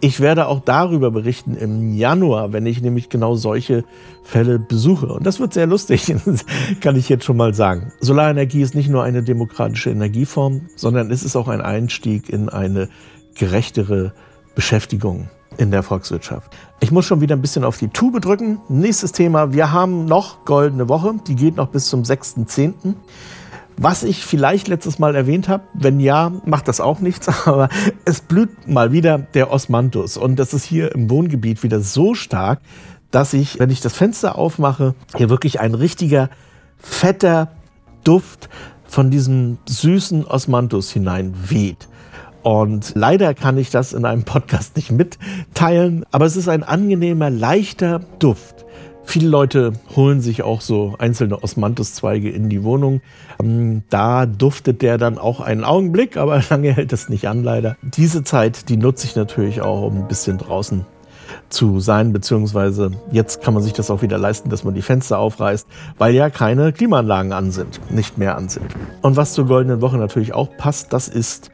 Ich 0.00 0.20
werde 0.20 0.46
auch 0.46 0.60
darüber 0.60 1.10
berichten 1.10 1.54
im 1.54 1.94
Januar, 1.94 2.52
wenn 2.54 2.64
ich 2.64 2.80
nämlich 2.80 3.10
genau 3.10 3.34
solche 3.34 3.84
Fälle 4.24 4.58
besuche. 4.58 5.06
Und 5.06 5.26
das 5.26 5.38
wird 5.38 5.52
sehr 5.52 5.66
lustig, 5.66 6.14
kann 6.80 6.96
ich 6.96 7.10
jetzt 7.10 7.24
schon 7.24 7.36
mal 7.36 7.52
sagen. 7.52 7.92
Solarenergie 8.00 8.62
ist 8.62 8.74
nicht 8.74 8.88
nur 8.88 9.02
eine 9.02 9.22
demokratische 9.22 9.90
Energieform, 9.90 10.68
sondern 10.76 11.10
es 11.10 11.22
ist 11.22 11.36
auch 11.36 11.48
ein 11.48 11.60
Einstieg 11.60 12.30
in 12.30 12.48
eine 12.48 12.88
gerechtere 13.34 14.14
Beschäftigung 14.54 15.28
in 15.58 15.70
der 15.70 15.82
Volkswirtschaft. 15.82 16.52
Ich 16.80 16.90
muss 16.90 17.04
schon 17.04 17.20
wieder 17.20 17.36
ein 17.36 17.42
bisschen 17.42 17.64
auf 17.64 17.76
die 17.76 17.88
Tube 17.88 18.20
drücken. 18.20 18.60
Nächstes 18.68 19.12
Thema. 19.12 19.52
Wir 19.52 19.72
haben 19.72 20.06
noch 20.06 20.44
Goldene 20.44 20.88
Woche. 20.88 21.14
Die 21.26 21.34
geht 21.34 21.56
noch 21.56 21.68
bis 21.68 21.86
zum 21.86 22.02
6.10. 22.02 22.94
Was 23.80 24.02
ich 24.02 24.24
vielleicht 24.24 24.66
letztes 24.66 24.98
Mal 24.98 25.14
erwähnt 25.14 25.48
habe, 25.48 25.62
wenn 25.72 26.00
ja, 26.00 26.32
macht 26.44 26.66
das 26.66 26.80
auch 26.80 26.98
nichts, 26.98 27.28
aber 27.46 27.68
es 28.04 28.20
blüht 28.20 28.66
mal 28.66 28.90
wieder 28.90 29.18
der 29.18 29.52
Osmanthus. 29.52 30.16
Und 30.16 30.36
das 30.36 30.52
ist 30.52 30.64
hier 30.64 30.92
im 30.94 31.08
Wohngebiet 31.08 31.62
wieder 31.62 31.80
so 31.80 32.14
stark, 32.14 32.60
dass 33.12 33.32
ich, 33.32 33.60
wenn 33.60 33.70
ich 33.70 33.80
das 33.80 33.94
Fenster 33.94 34.36
aufmache, 34.36 34.94
hier 35.16 35.30
wirklich 35.30 35.60
ein 35.60 35.74
richtiger, 35.74 36.28
fetter 36.76 37.52
Duft 38.02 38.48
von 38.84 39.10
diesem 39.10 39.58
süßen 39.68 40.26
Osmanthus 40.26 40.90
hinein 40.90 41.34
weht. 41.48 41.88
Und 42.42 42.92
leider 42.96 43.34
kann 43.34 43.58
ich 43.58 43.70
das 43.70 43.92
in 43.92 44.04
einem 44.04 44.24
Podcast 44.24 44.74
nicht 44.74 44.90
mitteilen, 44.90 46.04
aber 46.10 46.24
es 46.24 46.36
ist 46.36 46.48
ein 46.48 46.64
angenehmer, 46.64 47.30
leichter 47.30 48.00
Duft. 48.18 48.64
Viele 49.08 49.30
Leute 49.30 49.72
holen 49.96 50.20
sich 50.20 50.42
auch 50.42 50.60
so 50.60 50.94
einzelne 50.98 51.42
Osmanthus-Zweige 51.42 52.28
in 52.28 52.50
die 52.50 52.62
Wohnung. 52.62 53.00
Ähm, 53.42 53.82
da 53.88 54.26
duftet 54.26 54.82
der 54.82 54.98
dann 54.98 55.16
auch 55.16 55.40
einen 55.40 55.64
Augenblick, 55.64 56.18
aber 56.18 56.42
lange 56.50 56.74
hält 56.74 56.92
es 56.92 57.08
nicht 57.08 57.26
an, 57.26 57.42
leider. 57.42 57.78
Diese 57.80 58.22
Zeit, 58.22 58.68
die 58.68 58.76
nutze 58.76 59.06
ich 59.06 59.16
natürlich 59.16 59.62
auch, 59.62 59.86
um 59.86 59.96
ein 59.96 60.08
bisschen 60.08 60.36
draußen 60.36 60.84
zu 61.48 61.80
sein, 61.80 62.12
beziehungsweise 62.12 62.90
jetzt 63.10 63.40
kann 63.40 63.54
man 63.54 63.62
sich 63.62 63.72
das 63.72 63.90
auch 63.90 64.02
wieder 64.02 64.18
leisten, 64.18 64.50
dass 64.50 64.62
man 64.62 64.74
die 64.74 64.82
Fenster 64.82 65.18
aufreißt, 65.18 65.66
weil 65.96 66.14
ja 66.14 66.28
keine 66.28 66.74
Klimaanlagen 66.74 67.32
an 67.32 67.50
sind, 67.50 67.80
nicht 67.90 68.18
mehr 68.18 68.36
an 68.36 68.50
sind. 68.50 68.74
Und 69.00 69.16
was 69.16 69.32
zur 69.32 69.46
goldenen 69.46 69.80
Woche 69.80 69.96
natürlich 69.96 70.34
auch 70.34 70.54
passt, 70.58 70.92
das 70.92 71.08
ist 71.08 71.50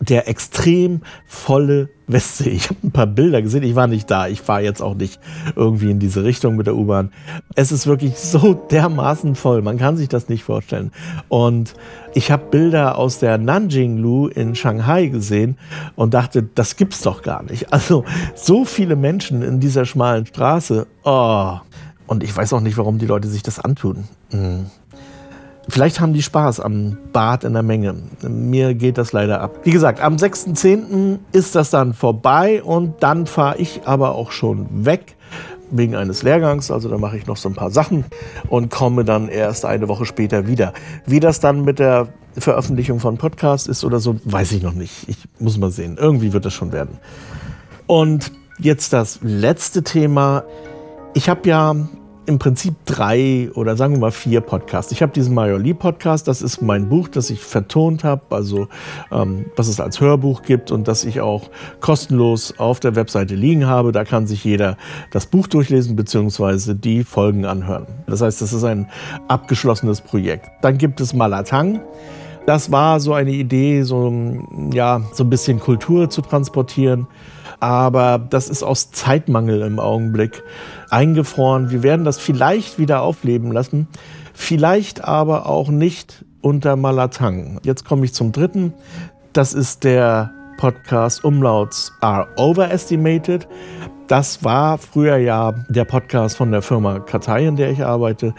der 0.00 0.28
extrem 0.28 1.02
volle 1.26 1.90
Westsee. 2.06 2.50
Ich 2.50 2.70
habe 2.70 2.78
ein 2.84 2.90
paar 2.90 3.06
Bilder 3.06 3.42
gesehen. 3.42 3.62
Ich 3.62 3.74
war 3.74 3.86
nicht 3.86 4.10
da. 4.10 4.26
Ich 4.26 4.40
fahre 4.40 4.62
jetzt 4.62 4.80
auch 4.80 4.94
nicht 4.94 5.20
irgendwie 5.54 5.90
in 5.90 5.98
diese 5.98 6.24
Richtung 6.24 6.56
mit 6.56 6.66
der 6.66 6.74
U-Bahn. 6.74 7.12
Es 7.54 7.70
ist 7.70 7.86
wirklich 7.86 8.18
so 8.18 8.54
dermaßen 8.54 9.34
voll. 9.34 9.62
Man 9.62 9.78
kann 9.78 9.96
sich 9.96 10.08
das 10.08 10.28
nicht 10.28 10.42
vorstellen. 10.42 10.90
Und 11.28 11.74
ich 12.14 12.30
habe 12.30 12.46
Bilder 12.50 12.98
aus 12.98 13.18
der 13.18 13.38
Nanjing-Lu 13.38 14.28
in 14.28 14.54
Shanghai 14.54 15.06
gesehen 15.06 15.58
und 15.96 16.14
dachte, 16.14 16.42
das 16.42 16.76
gibt's 16.76 17.02
doch 17.02 17.22
gar 17.22 17.42
nicht. 17.42 17.72
Also 17.72 18.04
so 18.34 18.64
viele 18.64 18.96
Menschen 18.96 19.42
in 19.42 19.60
dieser 19.60 19.84
schmalen 19.84 20.26
Straße. 20.26 20.86
Oh. 21.04 21.58
Und 22.06 22.24
ich 22.24 22.36
weiß 22.36 22.54
auch 22.54 22.60
nicht, 22.60 22.76
warum 22.76 22.98
die 22.98 23.06
Leute 23.06 23.28
sich 23.28 23.42
das 23.42 23.60
antun. 23.60 24.04
Hm. 24.30 24.66
Vielleicht 25.68 26.00
haben 26.00 26.12
die 26.12 26.22
Spaß 26.22 26.60
am 26.60 26.96
Bad 27.12 27.44
in 27.44 27.52
der 27.52 27.62
Menge. 27.62 27.94
Mir 28.22 28.74
geht 28.74 28.98
das 28.98 29.12
leider 29.12 29.40
ab. 29.40 29.60
Wie 29.62 29.70
gesagt, 29.70 30.00
am 30.00 30.16
6.10. 30.16 31.18
ist 31.32 31.54
das 31.54 31.70
dann 31.70 31.94
vorbei 31.94 32.62
und 32.62 33.02
dann 33.02 33.26
fahre 33.26 33.58
ich 33.58 33.82
aber 33.84 34.14
auch 34.14 34.32
schon 34.32 34.84
weg 34.84 35.16
wegen 35.70 35.94
eines 35.94 36.22
Lehrgangs. 36.22 36.70
Also 36.70 36.88
da 36.88 36.98
mache 36.98 37.16
ich 37.16 37.26
noch 37.26 37.36
so 37.36 37.48
ein 37.48 37.54
paar 37.54 37.70
Sachen 37.70 38.04
und 38.48 38.70
komme 38.70 39.04
dann 39.04 39.28
erst 39.28 39.64
eine 39.64 39.88
Woche 39.88 40.06
später 40.06 40.46
wieder. 40.46 40.72
Wie 41.06 41.20
das 41.20 41.40
dann 41.40 41.62
mit 41.62 41.78
der 41.78 42.08
Veröffentlichung 42.36 43.00
von 43.00 43.18
Podcast 43.18 43.68
ist 43.68 43.84
oder 43.84 44.00
so, 44.00 44.16
weiß 44.24 44.52
ich 44.52 44.62
noch 44.62 44.74
nicht. 44.74 45.08
Ich 45.08 45.18
muss 45.38 45.58
mal 45.58 45.70
sehen. 45.70 45.96
Irgendwie 46.00 46.32
wird 46.32 46.44
das 46.44 46.54
schon 46.54 46.72
werden. 46.72 46.98
Und 47.86 48.32
jetzt 48.58 48.92
das 48.92 49.18
letzte 49.22 49.82
Thema. 49.82 50.44
Ich 51.14 51.28
habe 51.28 51.48
ja 51.48 51.74
im 52.30 52.38
Prinzip 52.38 52.74
drei 52.86 53.50
oder 53.54 53.76
sagen 53.76 53.94
wir 53.94 54.00
mal 54.00 54.12
vier 54.12 54.40
Podcasts. 54.40 54.92
Ich 54.92 55.02
habe 55.02 55.12
diesen 55.12 55.34
Major 55.34 55.58
Lee 55.58 55.74
Podcast, 55.74 56.28
das 56.28 56.42
ist 56.42 56.62
mein 56.62 56.88
Buch, 56.88 57.08
das 57.08 57.28
ich 57.28 57.40
vertont 57.40 58.04
habe, 58.04 58.22
also 58.30 58.68
ähm, 59.10 59.46
was 59.56 59.66
es 59.66 59.80
als 59.80 60.00
Hörbuch 60.00 60.42
gibt 60.42 60.70
und 60.70 60.86
das 60.86 61.04
ich 61.04 61.20
auch 61.20 61.50
kostenlos 61.80 62.54
auf 62.56 62.78
der 62.78 62.94
Webseite 62.94 63.34
liegen 63.34 63.66
habe. 63.66 63.90
Da 63.90 64.04
kann 64.04 64.28
sich 64.28 64.44
jeder 64.44 64.76
das 65.10 65.26
Buch 65.26 65.48
durchlesen 65.48 65.96
bzw. 65.96 66.74
die 66.74 67.02
Folgen 67.02 67.44
anhören. 67.44 67.86
Das 68.06 68.22
heißt, 68.22 68.40
das 68.40 68.52
ist 68.52 68.64
ein 68.64 68.88
abgeschlossenes 69.26 70.00
Projekt. 70.00 70.48
Dann 70.62 70.78
gibt 70.78 71.00
es 71.00 71.12
Malatang. 71.12 71.80
Das 72.50 72.72
war 72.72 72.98
so 72.98 73.14
eine 73.14 73.30
Idee, 73.30 73.84
so, 73.84 74.12
ja, 74.72 75.02
so 75.12 75.22
ein 75.22 75.30
bisschen 75.30 75.60
Kultur 75.60 76.10
zu 76.10 76.20
transportieren 76.20 77.06
aber 77.60 78.18
das 78.18 78.48
ist 78.48 78.62
aus 78.62 78.90
Zeitmangel 78.90 79.60
im 79.60 79.78
Augenblick 79.78 80.42
eingefroren. 80.88 81.70
Wir 81.70 81.82
werden 81.82 82.04
das 82.04 82.18
vielleicht 82.18 82.78
wieder 82.78 83.02
aufleben 83.02 83.52
lassen, 83.52 83.86
vielleicht 84.32 85.04
aber 85.04 85.46
auch 85.46 85.68
nicht 85.68 86.24
unter 86.40 86.76
Malatang. 86.76 87.60
Jetzt 87.62 87.84
komme 87.84 88.06
ich 88.06 88.14
zum 88.14 88.32
dritten. 88.32 88.72
Das 89.34 89.52
ist 89.52 89.84
der 89.84 90.32
Podcast 90.60 91.24
Umlauts 91.24 91.90
are 92.02 92.28
overestimated. 92.36 93.48
Das 94.08 94.44
war 94.44 94.76
früher 94.76 95.16
ja 95.16 95.54
der 95.70 95.86
Podcast 95.86 96.36
von 96.36 96.52
der 96.52 96.60
Firma 96.60 96.98
Kartei, 96.98 97.46
in 97.46 97.56
der 97.56 97.70
ich 97.70 97.82
arbeite. 97.82 98.34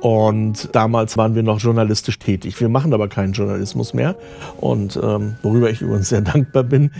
Und 0.00 0.74
damals 0.74 1.18
waren 1.18 1.34
wir 1.34 1.42
noch 1.42 1.60
journalistisch 1.60 2.18
tätig. 2.18 2.58
Wir 2.62 2.70
machen 2.70 2.94
aber 2.94 3.08
keinen 3.08 3.34
Journalismus 3.34 3.92
mehr. 3.92 4.16
Und 4.56 4.98
ähm, 5.02 5.36
worüber 5.42 5.68
ich 5.68 5.82
übrigens 5.82 6.08
sehr 6.08 6.20
dankbar 6.22 6.62
bin. 6.62 6.92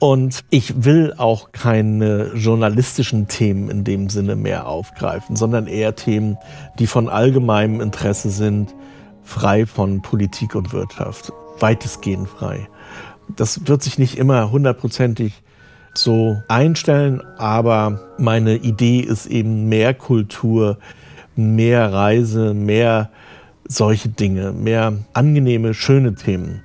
Und 0.00 0.44
ich 0.50 0.84
will 0.84 1.14
auch 1.16 1.52
keine 1.52 2.32
journalistischen 2.34 3.28
Themen 3.28 3.70
in 3.70 3.84
dem 3.84 4.08
Sinne 4.08 4.34
mehr 4.34 4.66
aufgreifen, 4.66 5.36
sondern 5.36 5.68
eher 5.68 5.94
Themen, 5.94 6.38
die 6.80 6.88
von 6.88 7.08
allgemeinem 7.08 7.80
Interesse 7.80 8.30
sind, 8.30 8.74
frei 9.22 9.64
von 9.64 10.02
Politik 10.02 10.56
und 10.56 10.72
Wirtschaft. 10.72 11.32
Weitestgehend 11.60 12.28
frei. 12.28 12.66
Das 13.36 13.66
wird 13.66 13.82
sich 13.82 13.98
nicht 13.98 14.18
immer 14.18 14.50
hundertprozentig 14.50 15.42
so 15.94 16.42
einstellen, 16.48 17.22
aber 17.38 18.00
meine 18.18 18.56
Idee 18.56 19.00
ist 19.00 19.26
eben 19.26 19.68
mehr 19.68 19.94
Kultur, 19.94 20.78
mehr 21.36 21.92
Reise, 21.92 22.54
mehr 22.54 23.10
solche 23.66 24.08
Dinge, 24.08 24.52
mehr 24.52 24.92
angenehme, 25.12 25.74
schöne 25.74 26.14
Themen. 26.14 26.62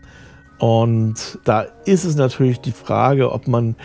Und 0.59 1.39
da 1.45 1.65
ist 1.85 2.03
es 2.03 2.15
natürlich 2.15 2.59
die 2.59 2.73
Frage, 2.73 3.31
ob 3.31 3.47
man 3.47 3.75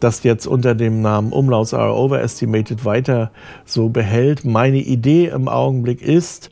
das 0.00 0.24
jetzt 0.24 0.46
unter 0.48 0.74
dem 0.74 1.00
Namen 1.00 1.32
Umlauts 1.32 1.72
are 1.72 1.94
overestimated 1.94 2.84
weiter 2.84 3.30
so 3.64 3.88
behält. 3.88 4.44
Meine 4.44 4.78
Idee 4.78 5.26
im 5.26 5.46
Augenblick 5.46 6.02
ist, 6.02 6.50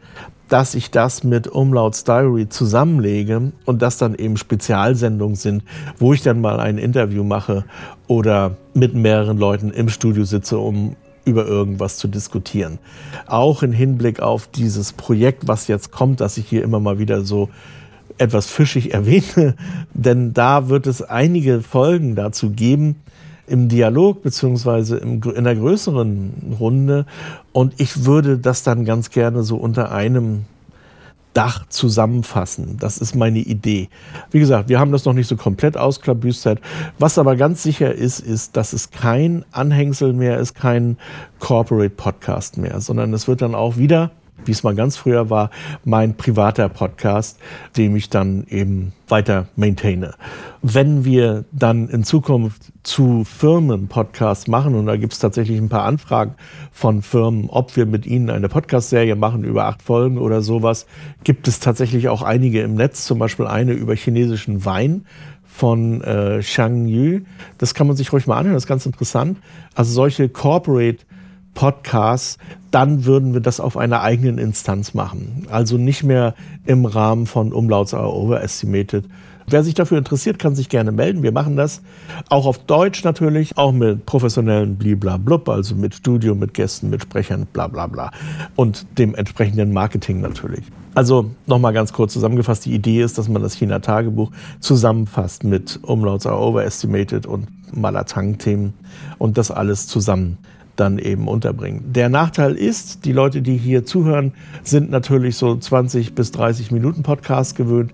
dass 0.53 0.75
ich 0.75 0.91
das 0.91 1.25
mit 1.25 1.49
Umlauts 1.49 2.05
Diary 2.05 2.47
zusammenlege 2.47 3.53
und 3.65 3.81
das 3.81 3.97
dann 3.97 4.15
eben 4.15 4.37
Spezialsendungen 4.37 5.35
sind, 5.35 5.63
wo 5.99 6.13
ich 6.13 6.21
dann 6.21 6.43
mal 6.43 6.61
ein 6.61 6.77
Interview 6.77 7.25
mache 7.25 7.65
oder 8.07 8.59
mit 8.75 8.95
mehreren 8.95 9.39
Leuten 9.39 9.71
im 9.71 9.89
Studio 9.89 10.25
sitze, 10.25 10.59
um 10.59 10.95
über 11.25 11.47
irgendwas 11.47 11.97
zu 11.97 12.07
diskutieren. 12.07 12.79
Auch 13.27 13.63
im 13.63 13.73
Hinblick 13.73 14.21
auf 14.21 14.47
dieses 14.47 14.93
Projekt, 14.93 15.49
was 15.49 15.69
jetzt 15.69 15.91
kommt, 15.91 16.21
das 16.21 16.37
ich 16.37 16.47
hier 16.47 16.63
immer 16.63 16.81
mal 16.81 16.99
wieder 16.99 17.23
so 17.23 17.49
etwas 18.19 18.47
fischig 18.47 18.93
erwähne, 18.95 19.55
denn 19.95 20.35
da 20.35 20.69
wird 20.69 20.87
es 20.87 21.01
einige 21.01 21.63
Folgen 21.63 22.15
dazu 22.15 22.51
geben, 22.51 22.97
im 23.47 23.69
Dialog 23.69 24.23
beziehungsweise 24.23 24.99
in 24.99 25.23
einer 25.37 25.55
größeren 25.55 26.57
Runde. 26.59 27.07
Und 27.53 27.75
ich 27.79 28.05
würde 28.05 28.39
das 28.39 28.63
dann 28.63 28.85
ganz 28.85 29.11
gerne 29.11 29.43
so 29.43 29.57
unter 29.57 29.93
einem 29.93 30.45
Dach 31.35 31.67
zusammenfassen. 31.69 32.77
Das 32.79 32.99
ist 32.99 33.15
meine 33.15 33.39
Idee. 33.39 33.89
Wie 34.31 34.39
gesagt, 34.39 34.69
wir 34.69 34.79
haben 34.79 34.93
das 34.93 35.07
noch 35.07 35.15
nicht 35.15 35.29
so 35.29 35.37
komplett 35.37 35.77
ausklabüstert. 35.77 36.61
Was 36.99 37.19
aber 37.19 37.37
ganz 37.37 37.63
sicher 37.63 37.95
ist, 37.95 38.21
ist, 38.21 38.57
dass 38.57 38.75
es 38.75 38.91
kein 38.91 39.45
Anhängsel 39.51 40.13
mehr 40.13 40.39
ist, 40.39 40.55
kein 40.55 40.99
Corporate 41.39 41.95
Podcast 41.95 42.59
mehr, 42.59 42.81
sondern 42.81 43.15
es 43.15 43.29
wird 43.29 43.41
dann 43.41 43.55
auch 43.55 43.77
wieder 43.79 44.11
wie 44.45 44.53
es 44.53 44.63
mal 44.63 44.75
ganz 44.75 44.97
früher 44.97 45.31
war, 45.31 45.51
mein 45.85 46.17
privater 46.17 46.69
Podcast, 46.69 47.39
den 47.77 47.95
ich 47.97 48.11
dann 48.11 48.45
eben 48.49 48.93
weiter 49.09 49.47
maintaine. 49.57 50.15
Wenn 50.63 51.05
wir 51.05 51.45
dann 51.53 51.89
in 51.89 52.05
Zukunft 52.05 52.73
zu 52.83 53.25
Firmen 53.25 53.89
Podcasts 53.89 54.49
machen, 54.49 54.75
und 54.75 54.87
da 54.87 54.97
gibt 54.97 55.13
es 55.13 55.19
tatsächlich 55.19 55.59
ein 55.59 55.69
paar 55.69 55.85
Anfragen 55.85 56.35
von 56.73 57.03
Firmen, 57.03 57.49
ob 57.51 57.77
wir 57.77 57.87
mit 57.87 58.07
ihnen 58.07 58.31
eine 58.31 58.49
Podcast-Serie 58.49 59.17
machen 59.17 59.45
über 59.45 59.67
acht 59.67 59.83
Folgen 59.83 60.19
oder 60.19 60.43
sowas, 60.43 60.87
gibt 61.25 61.47
es 61.49 61.61
tatsächlich 61.61 62.09
auch 62.09 62.23
einige 62.23 62.63
im 62.63 62.75
Netz, 62.75 63.05
zum 63.05 63.19
Beispiel 63.19 63.47
eine 63.47 63.73
über 63.73 63.95
chinesischen 63.95 64.65
Wein 64.65 65.07
von 65.45 66.01
äh, 66.01 66.43
Shang 66.43 66.87
Yu. 66.87 67.21
Das 67.59 67.75
kann 67.75 67.87
man 67.87 67.97
sich 67.97 68.13
ruhig 68.13 68.27
mal 68.27 68.39
anhören, 68.39 68.55
das 68.55 68.65
ist 68.65 68.69
ganz 68.69 68.87
interessant. 68.87 69.39
Also 69.75 69.93
solche 69.93 70.29
Corporate 70.29 71.05
Podcasts, 71.55 72.39
dann 72.71 73.05
würden 73.05 73.35
wir 73.35 73.41
das 73.41 73.61
auf 73.61 73.77
einer 73.77 74.03
eigenen 74.03 74.39
Instanz 74.39 74.95
machen. 74.95 75.47
Also 75.51 75.77
nicht 75.77 76.03
mehr 76.03 76.35
im 76.65 76.87
Rahmen 76.87 77.27
von 77.27 77.53
Umlauts 77.53 77.95
are 77.95 78.13
overestimated. 78.13 79.05
Wer 79.47 79.65
sich 79.65 79.75
dafür 79.75 79.99
interessiert, 79.99 80.39
kann 80.39 80.55
sich 80.55 80.69
gerne 80.69 80.93
melden. 80.93 81.23
Wir 81.23 81.33
machen 81.33 81.57
das 81.57 81.83
auch 82.29 82.47
auf 82.47 82.59
Deutsch 82.59 83.05
natürlich, 83.05 83.59
auch 83.59 83.73
mit 83.73 84.07
professionellen 84.07 84.77
Bliblablub, 84.77 85.49
also 85.49 85.75
mit 85.75 85.95
Studio, 85.95 86.35
mit 86.35 86.55
Gästen, 86.55 86.91
mit 86.91 87.03
Sprechern, 87.03 87.47
bla 87.53 87.67
bla 87.67 87.87
bla. 87.87 88.11
Und 88.57 88.87
dem 88.99 89.15
entsprechenden 89.15 89.73
Marketing 89.73 90.21
natürlich. 90.21 90.65
Also 90.95 91.31
nochmal 91.47 91.73
ganz 91.73 91.93
kurz 91.93 92.13
zusammengefasst, 92.13 92.67
die 92.67 92.75
Idee 92.75 93.03
ist, 93.03 93.19
dass 93.19 93.29
man 93.29 93.43
das 93.43 93.55
China-Tagebuch 93.55 94.31
zusammenfasst 94.61 95.43
mit 95.43 95.81
Umlauts 95.83 96.27
are 96.27 96.39
overestimated 96.39 97.27
und 97.27 97.49
Malatang-Themen 97.75 98.75
und 99.19 99.39
das 99.39 99.51
alles 99.51 99.87
zusammen 99.87 100.39
dann 100.77 100.99
eben 100.99 101.29
unterbringen. 101.29 101.93
Der 101.93 102.09
Nachteil 102.09 102.55
ist, 102.55 103.05
die 103.05 103.13
Leute, 103.13 103.43
die 103.43 103.57
hier 103.57 103.85
zuhören, 103.85 104.33
sind 104.63 104.91
natürlich 104.91 105.37
so 105.37 105.57
20 105.57 106.15
bis 106.15 106.33
30 106.33 106.71
Minuten 106.71 107.03
Podcast 107.03 107.57
gewöhnt. 107.57 107.93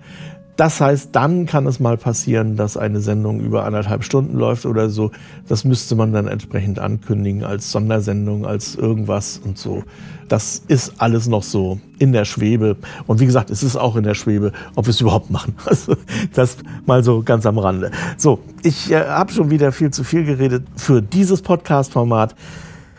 Das 0.58 0.80
heißt, 0.80 1.10
dann 1.12 1.46
kann 1.46 1.68
es 1.68 1.78
mal 1.78 1.96
passieren, 1.96 2.56
dass 2.56 2.76
eine 2.76 3.00
Sendung 3.00 3.38
über 3.38 3.64
anderthalb 3.64 4.02
Stunden 4.02 4.36
läuft 4.36 4.66
oder 4.66 4.90
so. 4.90 5.12
Das 5.46 5.64
müsste 5.64 5.94
man 5.94 6.12
dann 6.12 6.26
entsprechend 6.26 6.80
ankündigen 6.80 7.44
als 7.44 7.70
Sondersendung, 7.70 8.44
als 8.44 8.74
irgendwas 8.74 9.38
und 9.44 9.56
so. 9.56 9.84
Das 10.26 10.60
ist 10.66 10.94
alles 10.98 11.28
noch 11.28 11.44
so 11.44 11.78
in 12.00 12.12
der 12.12 12.24
Schwebe. 12.24 12.76
Und 13.06 13.20
wie 13.20 13.26
gesagt, 13.26 13.50
es 13.50 13.62
ist 13.62 13.76
auch 13.76 13.94
in 13.94 14.02
der 14.02 14.14
Schwebe, 14.14 14.50
ob 14.74 14.86
wir 14.86 14.90
es 14.90 15.00
überhaupt 15.00 15.30
machen. 15.30 15.54
Also 15.64 15.96
das 16.34 16.56
mal 16.86 17.04
so 17.04 17.22
ganz 17.22 17.46
am 17.46 17.58
Rande. 17.58 17.92
So, 18.16 18.40
ich 18.64 18.90
äh, 18.90 19.04
habe 19.04 19.32
schon 19.32 19.50
wieder 19.50 19.70
viel 19.70 19.92
zu 19.92 20.02
viel 20.02 20.24
geredet 20.24 20.64
für 20.74 21.00
dieses 21.00 21.40
Podcast-Format. 21.40 22.34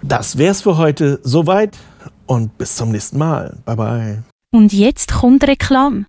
Das 0.02 0.38
wär's 0.38 0.62
für 0.62 0.78
heute. 0.78 1.20
Soweit 1.24 1.78
und 2.26 2.58
bis 2.58 2.76
zum 2.76 2.92
nächsten 2.92 3.18
Mal. 3.18 3.58
Bye 3.66 3.76
bye. 3.76 4.24
Und 4.52 4.74
jetzt 4.74 5.14
kommt 5.14 5.48
Reklam. 5.48 6.06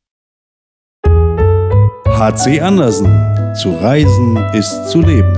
HC 2.06 2.60
Andersen. 2.60 3.06
Zu 3.60 3.70
reisen 3.80 4.36
ist 4.52 4.88
zu 4.88 5.00
leben. 5.00 5.32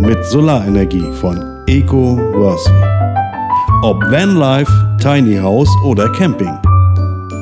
Mit 0.00 0.24
Solarenergie 0.26 1.10
von 1.20 1.36
Eco 1.66 2.16
Worthy. 2.16 2.70
Ob 3.82 3.96
Vanlife, 4.10 4.70
Tiny 5.00 5.36
House 5.38 5.70
oder 5.84 6.08
Camping. 6.12 6.56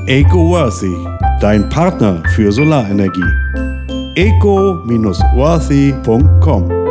Eco 0.07 0.49
Worthy. 0.49 0.95
Dein 1.41 1.69
Partner 1.69 2.23
für 2.35 2.51
Solarenergie. 2.51 3.23
eco-worthy.com 4.15 6.86